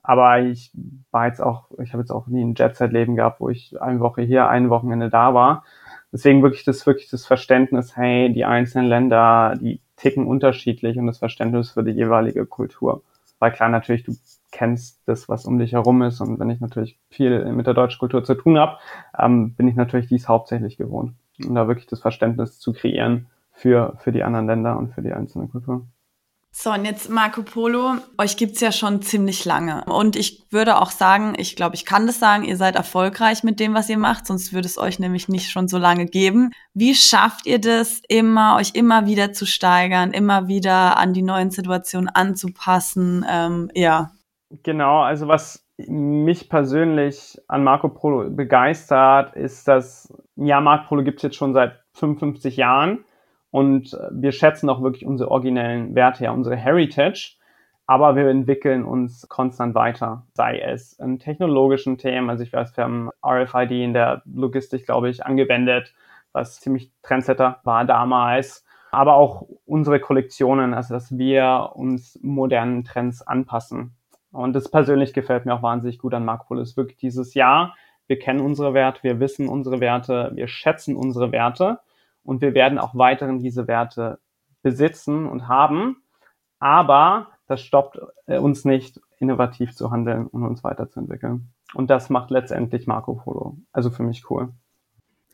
Aber 0.05 0.39
ich 0.39 0.71
war 1.11 1.27
jetzt 1.27 1.41
auch, 1.41 1.71
ich 1.83 1.93
habe 1.95 2.03
jetzt 2.03 2.11
auch 2.11 2.27
nie 2.27 2.45
ein 2.45 2.55
Jet-Set-Leben 2.55 3.17
gehabt, 3.17 3.41
wo 3.41 3.49
ich 3.49 3.81
eine 3.81 4.01
Woche 4.01 4.21
hier, 4.23 4.49
ein 4.49 4.69
Wochenende 4.69 5.09
da 5.09 5.33
war. 5.33 5.65
Deswegen 6.13 6.43
wirklich 6.43 6.63
das, 6.63 6.87
wirklich 6.87 7.09
das 7.09 7.27
Verständnis, 7.27 7.97
hey, 7.97 8.33
die 8.33 8.45
einzelnen 8.45 8.87
Länder, 8.87 9.55
die 9.59 9.81
ticken 9.97 10.27
unterschiedlich 10.27 10.99
und 10.99 11.07
das 11.07 11.19
Verständnis 11.19 11.71
für 11.71 11.83
die 11.83 11.93
jeweilige 11.93 12.45
Kultur. 12.45 13.03
Weil 13.39 13.53
klar, 13.53 13.71
natürlich, 13.71 14.05
du 14.05 14.13
kennst 14.53 15.01
das, 15.07 15.29
was 15.29 15.47
um 15.47 15.59
dich 15.59 15.73
herum 15.73 16.03
ist 16.03 16.21
und 16.21 16.39
wenn 16.39 16.51
ich 16.51 16.61
natürlich 16.61 16.99
viel 17.09 17.51
mit 17.53 17.67
der 17.67 17.75
deutschen 17.75 17.99
Kultur 17.99 18.23
zu 18.25 18.35
tun 18.35 18.59
habe, 18.59 18.79
ähm, 19.19 19.55
bin 19.55 19.69
ich 19.69 19.75
natürlich 19.75 20.09
dies 20.09 20.29
hauptsächlich 20.29 20.77
gewohnt. 20.77 21.15
Und 21.45 21.55
da 21.55 21.67
wirklich 21.67 21.87
das 21.87 22.01
Verständnis 22.01 22.61
zu 22.61 22.75
kreieren 22.75 23.27
für, 23.53 23.95
für 23.99 24.13
die 24.13 24.23
anderen 24.23 24.47
Länder 24.47 24.77
und 24.77 24.93
für 24.93 25.03
die 25.03 25.15
einzelnen 25.15 25.51
Kulturen. 25.51 25.94
So, 26.57 26.71
und 26.71 26.85
jetzt 26.85 27.11
Marco 27.11 27.43
Polo, 27.43 27.97
euch 28.17 28.37
gibt's 28.37 28.61
ja 28.61 28.71
schon 28.71 29.03
ziemlich 29.03 29.45
lange. 29.45 29.85
Und 29.87 30.15
ich 30.15 30.47
würde 30.51 30.81
auch 30.81 30.93
sagen, 30.93 31.35
ich 31.37 31.57
glaube, 31.57 31.75
ich 31.75 31.85
kann 31.85 32.07
das 32.07 32.21
sagen, 32.21 32.45
ihr 32.45 32.57
seid 32.57 32.77
erfolgreich 32.77 33.43
mit 33.43 33.59
dem, 33.59 33.75
was 33.75 33.91
ihr 33.91 33.99
macht, 33.99 34.29
sonst 34.29 34.53
würde 34.53 34.67
es 34.67 34.79
euch 34.79 35.01
nämlich 35.01 35.29
nicht 35.29 35.51
schon 35.51 35.67
so 35.67 35.79
lange 35.79 36.07
geben. 36.07 36.53
Wie 36.73 36.95
schafft 36.95 37.47
ihr 37.47 37.61
das 37.61 38.01
immer, 38.09 38.55
euch 38.57 38.71
immer 38.75 39.07
wieder 39.07 39.33
zu 39.33 39.47
steigern, 39.47 40.13
immer 40.13 40.47
wieder 40.47 40.97
an 40.97 41.13
die 41.13 41.23
neuen 41.23 41.51
Situationen 41.51 42.09
anzupassen? 42.09 43.27
Ähm, 43.29 43.69
ja. 43.75 44.13
Genau, 44.63 45.01
also 45.01 45.27
was 45.27 45.67
mich 45.77 46.49
persönlich 46.49 47.37
an 47.49 47.65
Marco 47.65 47.89
Polo 47.89 48.31
begeistert, 48.31 49.35
ist, 49.35 49.67
dass, 49.67 50.15
ja, 50.37 50.61
Marco 50.61 50.87
Polo 50.87 51.03
gibt's 51.03 51.25
jetzt 51.25 51.35
schon 51.35 51.53
seit 51.53 51.81
55 51.95 52.57
Jahren 52.57 53.05
und 53.55 53.97
wir 54.11 54.33
schätzen 54.33 54.69
auch 54.69 54.83
wirklich 54.83 55.07
unsere 55.07 55.31
originellen 55.31 55.95
Werte, 55.95 56.25
ja, 56.25 56.33
unsere 56.33 56.57
Heritage. 56.57 57.37
Aber 57.87 58.17
wir 58.17 58.27
entwickeln 58.27 58.85
uns 58.85 59.29
konstant 59.29 59.77
weiter, 59.77 60.27
sei 60.33 60.59
es 60.59 60.95
in 60.95 61.21
technologischen 61.21 61.97
Themen. 61.97 62.31
Also 62.31 62.43
ich 62.43 62.53
weiß, 62.53 62.77
wir 62.77 62.83
haben 62.83 63.11
RFID 63.25 63.71
in 63.71 63.93
der 63.93 64.23
Logistik, 64.25 64.87
glaube 64.87 65.09
ich, 65.09 65.25
angewendet, 65.25 65.95
was 66.33 66.59
ziemlich 66.59 66.91
Trendsetter 67.05 67.61
war 67.63 67.85
damals. 67.85 68.67
Aber 68.91 69.15
auch 69.15 69.47
unsere 69.67 70.01
Kollektionen, 70.01 70.75
also 70.75 70.93
dass 70.93 71.17
wir 71.17 71.75
uns 71.77 72.19
modernen 72.25 72.83
Trends 72.83 73.23
anpassen. 73.23 73.95
Und 74.33 74.55
das 74.55 74.69
persönlich 74.69 75.13
gefällt 75.13 75.47
mir 75.47 75.55
auch 75.55 75.63
wahnsinnig 75.63 76.01
gut 76.01 76.15
an 76.15 76.25
Marco 76.25 76.57
ist 76.57 76.77
wirklich 76.77 76.99
dieses 76.99 77.35
Jahr. 77.35 77.77
Wir 78.09 78.19
kennen 78.19 78.41
unsere 78.41 78.75
Werte, 78.75 79.05
wir 79.05 79.21
wissen 79.21 79.49
unsere 79.49 79.79
Werte, 79.79 80.33
wir 80.35 80.49
schätzen 80.49 80.97
unsere 80.97 81.31
Werte 81.31 81.79
und 82.25 82.41
wir 82.41 82.55
werden 82.55 82.79
auch 82.79 82.95
weiterhin 82.95 83.39
diese 83.39 83.69
Werte 83.69 84.19
besitzen 84.63 85.27
und 85.27 85.47
haben. 85.49 86.03
Aber 86.59 87.29
das 87.47 87.61
stoppt 87.61 88.01
äh, 88.27 88.39
uns 88.39 88.65
nicht, 88.65 89.01
innovativ 89.19 89.75
zu 89.75 89.91
handeln 89.91 90.27
und 90.27 90.43
uns 90.43 90.65
weiterzuentwickeln. 90.65 91.53
Und 91.75 91.91
das 91.91 92.11
macht 92.11 92.31
letztendlich 92.31 92.87
Marco 92.87 93.15
Polo. 93.15 93.59
Also 93.73 93.91
für 93.91 94.03
mich 94.03 94.29
cool. 94.31 94.53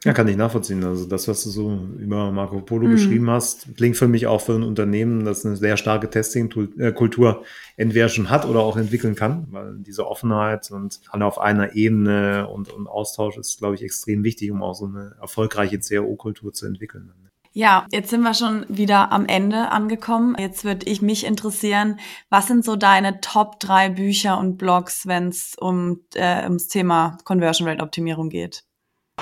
Ja, 0.04 0.14
kann 0.14 0.28
ich 0.28 0.36
nachvollziehen. 0.36 0.82
Also 0.82 1.04
das, 1.04 1.28
was 1.28 1.44
du 1.44 1.50
so 1.50 1.78
über 1.98 2.32
Marco 2.32 2.60
Polo 2.62 2.86
mhm. 2.86 2.92
beschrieben 2.92 3.28
hast, 3.28 3.76
klingt 3.76 3.98
für 3.98 4.08
mich 4.08 4.26
auch 4.26 4.40
für 4.40 4.54
ein 4.54 4.62
Unternehmen, 4.62 5.26
das 5.26 5.44
eine 5.44 5.56
sehr 5.56 5.76
starke 5.76 6.08
Testing-Kultur 6.08 7.44
entweder 7.76 8.08
schon 8.08 8.30
hat 8.30 8.46
oder 8.46 8.60
auch 8.60 8.78
entwickeln 8.78 9.14
kann, 9.14 9.46
weil 9.50 9.74
diese 9.76 10.06
Offenheit 10.06 10.70
und 10.70 11.00
alle 11.10 11.26
auf 11.26 11.38
einer 11.38 11.74
Ebene 11.74 12.48
und, 12.48 12.72
und 12.72 12.86
Austausch 12.86 13.36
ist, 13.36 13.58
glaube 13.58 13.74
ich, 13.74 13.82
extrem 13.82 14.24
wichtig, 14.24 14.50
um 14.50 14.62
auch 14.62 14.74
so 14.74 14.86
eine 14.86 15.16
erfolgreiche 15.20 15.78
CRO-Kultur 15.78 16.54
zu 16.54 16.64
entwickeln. 16.64 17.12
Ja, 17.52 17.84
jetzt 17.90 18.10
sind 18.10 18.22
wir 18.22 18.32
schon 18.32 18.64
wieder 18.68 19.12
am 19.12 19.26
Ende 19.26 19.70
angekommen. 19.70 20.36
Jetzt 20.38 20.64
würde 20.64 20.86
ich 20.86 21.02
mich 21.02 21.26
interessieren, 21.26 21.98
was 22.30 22.46
sind 22.46 22.64
so 22.64 22.76
deine 22.76 23.20
Top 23.20 23.58
drei 23.58 23.90
Bücher 23.90 24.38
und 24.38 24.56
Blogs, 24.56 25.06
wenn 25.06 25.28
es 25.28 25.56
um 25.58 26.00
äh, 26.14 26.44
ums 26.44 26.68
Thema 26.68 27.18
Conversion 27.24 27.68
Rate 27.68 27.82
Optimierung 27.82 28.30
geht? 28.30 28.64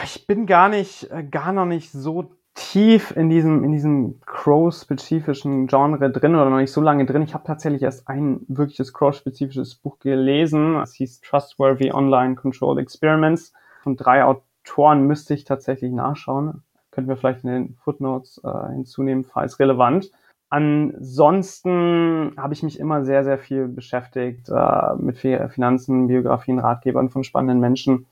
Ich 0.04 0.26
bin 0.26 0.46
gar 0.46 0.68
nicht, 0.68 1.10
äh, 1.10 1.24
gar 1.24 1.52
noch 1.52 1.66
nicht 1.66 1.90
so 1.92 2.30
tief 2.54 3.16
in 3.16 3.30
diesem, 3.30 3.62
in 3.62 3.72
diesem 3.72 4.20
Crow-spezifischen 4.26 5.68
Genre 5.68 6.10
drin 6.10 6.34
oder 6.34 6.50
noch 6.50 6.58
nicht 6.58 6.72
so 6.72 6.80
lange 6.80 7.06
drin. 7.06 7.22
Ich 7.22 7.34
habe 7.34 7.44
tatsächlich 7.44 7.82
erst 7.82 8.08
ein 8.08 8.40
wirkliches 8.48 8.92
Crow-spezifisches 8.92 9.76
Buch 9.76 9.98
gelesen. 10.00 10.76
Es 10.76 10.94
hieß 10.94 11.20
Trustworthy 11.20 11.92
Online 11.92 12.34
Control 12.34 12.78
Experiments. 12.78 13.52
Von 13.82 13.96
drei 13.96 14.24
Autoren 14.24 15.06
müsste 15.06 15.34
ich 15.34 15.44
tatsächlich 15.44 15.92
nachschauen. 15.92 16.62
Könnten 16.90 17.08
wir 17.08 17.16
vielleicht 17.16 17.44
in 17.44 17.50
den 17.50 17.74
Footnotes 17.76 18.40
äh, 18.42 18.72
hinzunehmen, 18.72 19.24
falls 19.24 19.60
relevant. 19.60 20.10
Ansonsten 20.50 22.32
habe 22.36 22.54
ich 22.54 22.62
mich 22.62 22.80
immer 22.80 23.04
sehr, 23.04 23.22
sehr 23.22 23.38
viel 23.38 23.68
beschäftigt 23.68 24.48
äh, 24.48 24.94
mit 24.96 25.18
Finanzen, 25.18 26.08
Biografien, 26.08 26.58
Ratgebern 26.58 27.10
von 27.10 27.22
spannenden 27.22 27.60
Menschen 27.60 28.06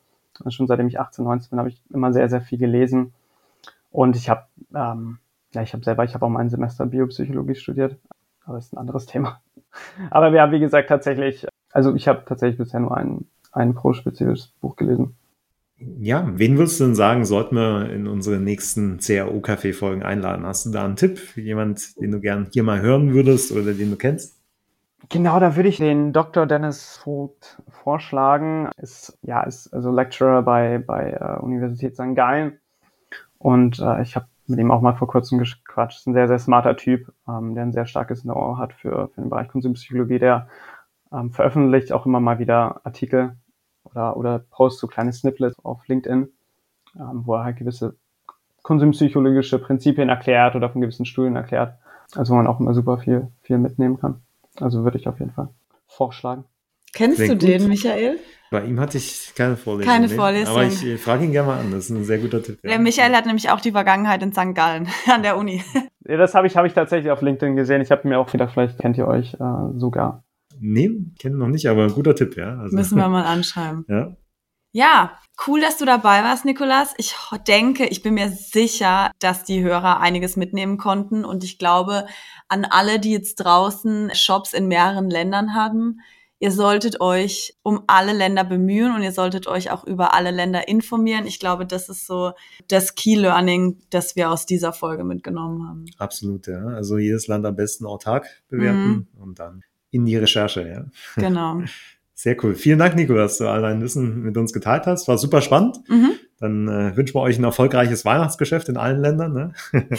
schon 0.48 0.66
seitdem 0.66 0.88
ich 0.88 1.00
18, 1.00 1.24
19 1.24 1.50
bin, 1.50 1.58
habe 1.58 1.68
ich 1.68 1.82
immer 1.90 2.12
sehr, 2.12 2.28
sehr 2.28 2.40
viel 2.40 2.58
gelesen. 2.58 3.12
Und 3.90 4.16
ich 4.16 4.28
habe, 4.28 4.46
ähm, 4.74 5.18
ja, 5.52 5.62
ich 5.62 5.72
habe 5.72 5.84
selber, 5.84 6.04
ich 6.04 6.14
habe 6.14 6.26
auch 6.26 6.30
mal 6.30 6.40
ein 6.40 6.50
Semester 6.50 6.86
Biopsychologie 6.86 7.54
studiert, 7.54 7.98
aber 8.44 8.56
das 8.56 8.66
ist 8.66 8.74
ein 8.74 8.78
anderes 8.78 9.06
Thema. 9.06 9.40
Aber 10.10 10.32
wir 10.32 10.42
haben, 10.42 10.52
wie 10.52 10.60
gesagt, 10.60 10.88
tatsächlich, 10.88 11.46
also 11.70 11.94
ich 11.94 12.08
habe 12.08 12.22
tatsächlich 12.26 12.58
bisher 12.58 12.80
nur 12.80 12.96
ein, 12.96 13.26
ein 13.52 13.74
pro-spezifisches 13.74 14.52
Buch 14.60 14.76
gelesen. 14.76 15.16
Ja, 15.78 16.30
wen 16.34 16.56
würdest 16.56 16.80
du 16.80 16.84
denn 16.84 16.94
sagen, 16.94 17.26
sollten 17.26 17.56
wir 17.56 17.90
in 17.90 18.06
unsere 18.06 18.38
nächsten 18.38 18.98
CAO-Café-Folgen 18.98 20.02
einladen? 20.02 20.46
Hast 20.46 20.64
du 20.64 20.70
da 20.70 20.84
einen 20.84 20.96
Tipp? 20.96 21.36
Jemand, 21.36 22.00
den 22.00 22.12
du 22.12 22.20
gern 22.20 22.48
hier 22.50 22.62
mal 22.62 22.80
hören 22.80 23.12
würdest 23.12 23.52
oder 23.52 23.74
den 23.74 23.90
du 23.90 23.96
kennst? 23.96 24.35
Genau, 25.08 25.38
da 25.38 25.56
würde 25.56 25.68
ich 25.68 25.76
den 25.76 26.12
Dr. 26.12 26.46
Dennis 26.46 26.96
Vogt 26.96 27.62
vorschlagen. 27.68 28.70
Ist, 28.76 29.16
ja, 29.22 29.42
ist 29.42 29.72
also 29.72 29.92
Lecturer 29.92 30.42
bei, 30.42 30.78
bei 30.78 31.12
äh, 31.12 31.38
Universität 31.40 31.94
St. 31.94 32.14
Gallen. 32.14 32.58
Und 33.38 33.78
äh, 33.78 34.02
ich 34.02 34.16
habe 34.16 34.26
mit 34.46 34.58
ihm 34.58 34.70
auch 34.70 34.80
mal 34.80 34.94
vor 34.94 35.08
kurzem 35.08 35.38
gequatscht. 35.38 35.98
Ist 35.98 36.06
ein 36.06 36.14
sehr, 36.14 36.28
sehr 36.28 36.38
smarter 36.38 36.76
Typ, 36.76 37.12
ähm, 37.28 37.54
der 37.54 37.64
ein 37.64 37.72
sehr 37.72 37.86
starkes 37.86 38.22
Know-how 38.22 38.58
hat 38.58 38.72
für, 38.72 39.08
für 39.08 39.20
den 39.20 39.30
Bereich 39.30 39.48
Konsumpsychologie. 39.48 40.18
Der 40.18 40.48
ähm, 41.12 41.30
veröffentlicht 41.32 41.92
auch 41.92 42.06
immer 42.06 42.20
mal 42.20 42.38
wieder 42.38 42.80
Artikel 42.84 43.36
oder, 43.84 44.16
oder 44.16 44.38
Posts, 44.38 44.80
so 44.80 44.86
kleine 44.86 45.12
Snippets 45.12 45.56
auf 45.64 45.86
LinkedIn, 45.86 46.28
ähm, 46.96 47.22
wo 47.24 47.34
er 47.34 47.44
halt 47.44 47.58
gewisse 47.58 47.96
konsumpsychologische 48.62 49.60
Prinzipien 49.60 50.08
erklärt 50.08 50.56
oder 50.56 50.70
von 50.70 50.80
gewissen 50.80 51.06
Studien 51.06 51.36
erklärt. 51.36 51.78
Also 52.14 52.32
wo 52.32 52.36
man 52.36 52.46
auch 52.46 52.58
immer 52.60 52.74
super 52.74 52.98
viel, 52.98 53.28
viel 53.42 53.58
mitnehmen 53.58 53.98
kann. 53.98 54.25
Also 54.60 54.84
würde 54.84 54.98
ich 54.98 55.08
auf 55.08 55.18
jeden 55.18 55.32
Fall 55.32 55.48
vorschlagen. 55.86 56.44
Kennst 56.92 57.18
Klingt 57.18 57.42
du 57.42 57.46
den, 57.46 57.60
gut. 57.60 57.68
Michael? 57.68 58.18
Bei 58.50 58.64
ihm 58.64 58.80
hatte 58.80 58.96
ich 58.96 59.32
keine 59.34 59.56
Vorlesung. 59.56 59.92
Keine. 59.92 60.08
Vorlesung. 60.08 60.54
Aber 60.54 60.64
ich 60.64 61.00
frage 61.00 61.24
ihn 61.24 61.32
gerne 61.32 61.48
mal 61.48 61.60
an. 61.60 61.72
Das 61.72 61.84
ist 61.84 61.90
ein 61.90 62.04
sehr 62.04 62.18
guter 62.18 62.42
Tipp. 62.42 62.58
ja. 62.62 62.70
Der 62.70 62.78
Michael 62.78 63.14
hat 63.14 63.26
nämlich 63.26 63.50
auch 63.50 63.60
die 63.60 63.72
Vergangenheit 63.72 64.22
in 64.22 64.32
St. 64.32 64.54
Gallen 64.54 64.88
an 65.12 65.22
der 65.22 65.36
Uni. 65.36 65.62
Ja, 66.08 66.16
das 66.16 66.34
habe 66.34 66.46
ich, 66.46 66.56
hab 66.56 66.64
ich 66.64 66.72
tatsächlich 66.72 67.10
auf 67.10 67.22
LinkedIn 67.22 67.56
gesehen. 67.56 67.82
Ich 67.82 67.90
habe 67.90 68.06
mir 68.08 68.18
auch 68.18 68.30
gedacht, 68.30 68.52
vielleicht 68.54 68.78
kennt 68.78 68.96
ihr 68.96 69.08
euch 69.08 69.34
äh, 69.34 69.78
sogar. 69.78 70.24
Nee, 70.58 70.90
kenne 71.18 71.36
noch 71.36 71.48
nicht, 71.48 71.68
aber 71.68 71.84
ein 71.84 71.92
guter 71.92 72.14
Tipp, 72.14 72.36
ja. 72.36 72.56
Also, 72.58 72.76
Müssen 72.76 72.96
wir 72.96 73.08
mal 73.08 73.24
anschreiben. 73.24 73.84
Ja, 73.88 74.16
Ja, 74.76 75.18
cool, 75.46 75.62
dass 75.62 75.78
du 75.78 75.86
dabei 75.86 76.22
warst, 76.22 76.44
Nikolas. 76.44 76.92
Ich 76.98 77.14
denke, 77.48 77.86
ich 77.86 78.02
bin 78.02 78.12
mir 78.12 78.28
sicher, 78.28 79.10
dass 79.20 79.42
die 79.42 79.62
Hörer 79.62 80.00
einiges 80.00 80.36
mitnehmen 80.36 80.76
konnten. 80.76 81.24
Und 81.24 81.44
ich 81.44 81.56
glaube, 81.56 82.04
an 82.48 82.66
alle, 82.66 83.00
die 83.00 83.12
jetzt 83.12 83.36
draußen 83.36 84.10
Shops 84.14 84.52
in 84.52 84.68
mehreren 84.68 85.08
Ländern 85.08 85.54
haben, 85.54 86.00
ihr 86.40 86.52
solltet 86.52 87.00
euch 87.00 87.56
um 87.62 87.84
alle 87.86 88.12
Länder 88.12 88.44
bemühen 88.44 88.94
und 88.94 89.02
ihr 89.02 89.12
solltet 89.12 89.46
euch 89.46 89.70
auch 89.70 89.82
über 89.86 90.12
alle 90.12 90.30
Länder 90.30 90.68
informieren. 90.68 91.26
Ich 91.26 91.40
glaube, 91.40 91.64
das 91.64 91.88
ist 91.88 92.06
so 92.06 92.32
das 92.68 92.94
Key 92.94 93.14
Learning, 93.14 93.78
das 93.88 94.14
wir 94.14 94.30
aus 94.30 94.44
dieser 94.44 94.74
Folge 94.74 95.04
mitgenommen 95.04 95.66
haben. 95.66 95.86
absolut, 95.96 96.48
ja. 96.48 96.66
Also 96.66 96.98
jedes 96.98 97.28
Land 97.28 97.46
am 97.46 97.56
besten 97.56 97.86
autark 97.86 98.26
bewerten 98.50 99.08
und 99.18 99.38
dann 99.38 99.64
in 99.90 100.04
die 100.04 100.16
Recherche, 100.16 100.68
ja. 100.68 100.84
Genau. 101.14 101.62
Sehr 102.18 102.34
cool. 102.42 102.54
Vielen 102.54 102.78
Dank, 102.78 102.96
Nico, 102.96 103.12
dass 103.12 103.36
du 103.36 103.46
all 103.46 103.60
dein 103.60 103.82
Wissen 103.82 104.22
mit 104.22 104.38
uns 104.38 104.54
geteilt 104.54 104.86
hast. 104.86 105.06
War 105.06 105.18
super 105.18 105.42
spannend. 105.42 105.78
Mhm. 105.86 106.12
Dann 106.40 106.66
äh, 106.66 106.96
wünschen 106.96 107.14
wir 107.14 107.20
euch 107.20 107.38
ein 107.38 107.44
erfolgreiches 107.44 108.06
Weihnachtsgeschäft 108.06 108.70
in 108.70 108.78
allen 108.78 109.00
Ländern. 109.00 109.34
Ne? 109.34 109.52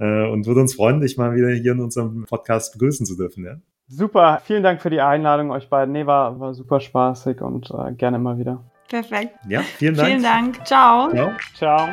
äh, 0.00 0.28
und 0.28 0.46
würde 0.46 0.60
uns 0.60 0.74
freuen, 0.74 1.00
dich 1.00 1.16
mal 1.16 1.36
wieder 1.36 1.50
hier 1.50 1.72
in 1.72 1.80
unserem 1.80 2.24
Podcast 2.24 2.72
begrüßen 2.72 3.06
zu 3.06 3.16
dürfen. 3.16 3.44
Ja? 3.44 3.54
Super, 3.86 4.42
vielen 4.44 4.64
Dank 4.64 4.82
für 4.82 4.90
die 4.90 5.00
Einladung 5.00 5.52
euch 5.52 5.68
beiden. 5.68 5.92
Nee, 5.92 6.06
war, 6.06 6.40
war 6.40 6.54
super 6.54 6.80
spaßig 6.80 7.40
und 7.40 7.70
äh, 7.70 7.92
gerne 7.92 8.16
immer 8.16 8.36
wieder. 8.36 8.64
Perfekt. 8.88 9.36
ja, 9.48 9.60
vielen 9.60 9.94
Dank. 9.94 10.08
Vielen 10.08 10.22
Dank. 10.24 10.66
Ciao. 10.66 11.08
Ciao. 11.12 11.30
Ciao. 11.54 11.88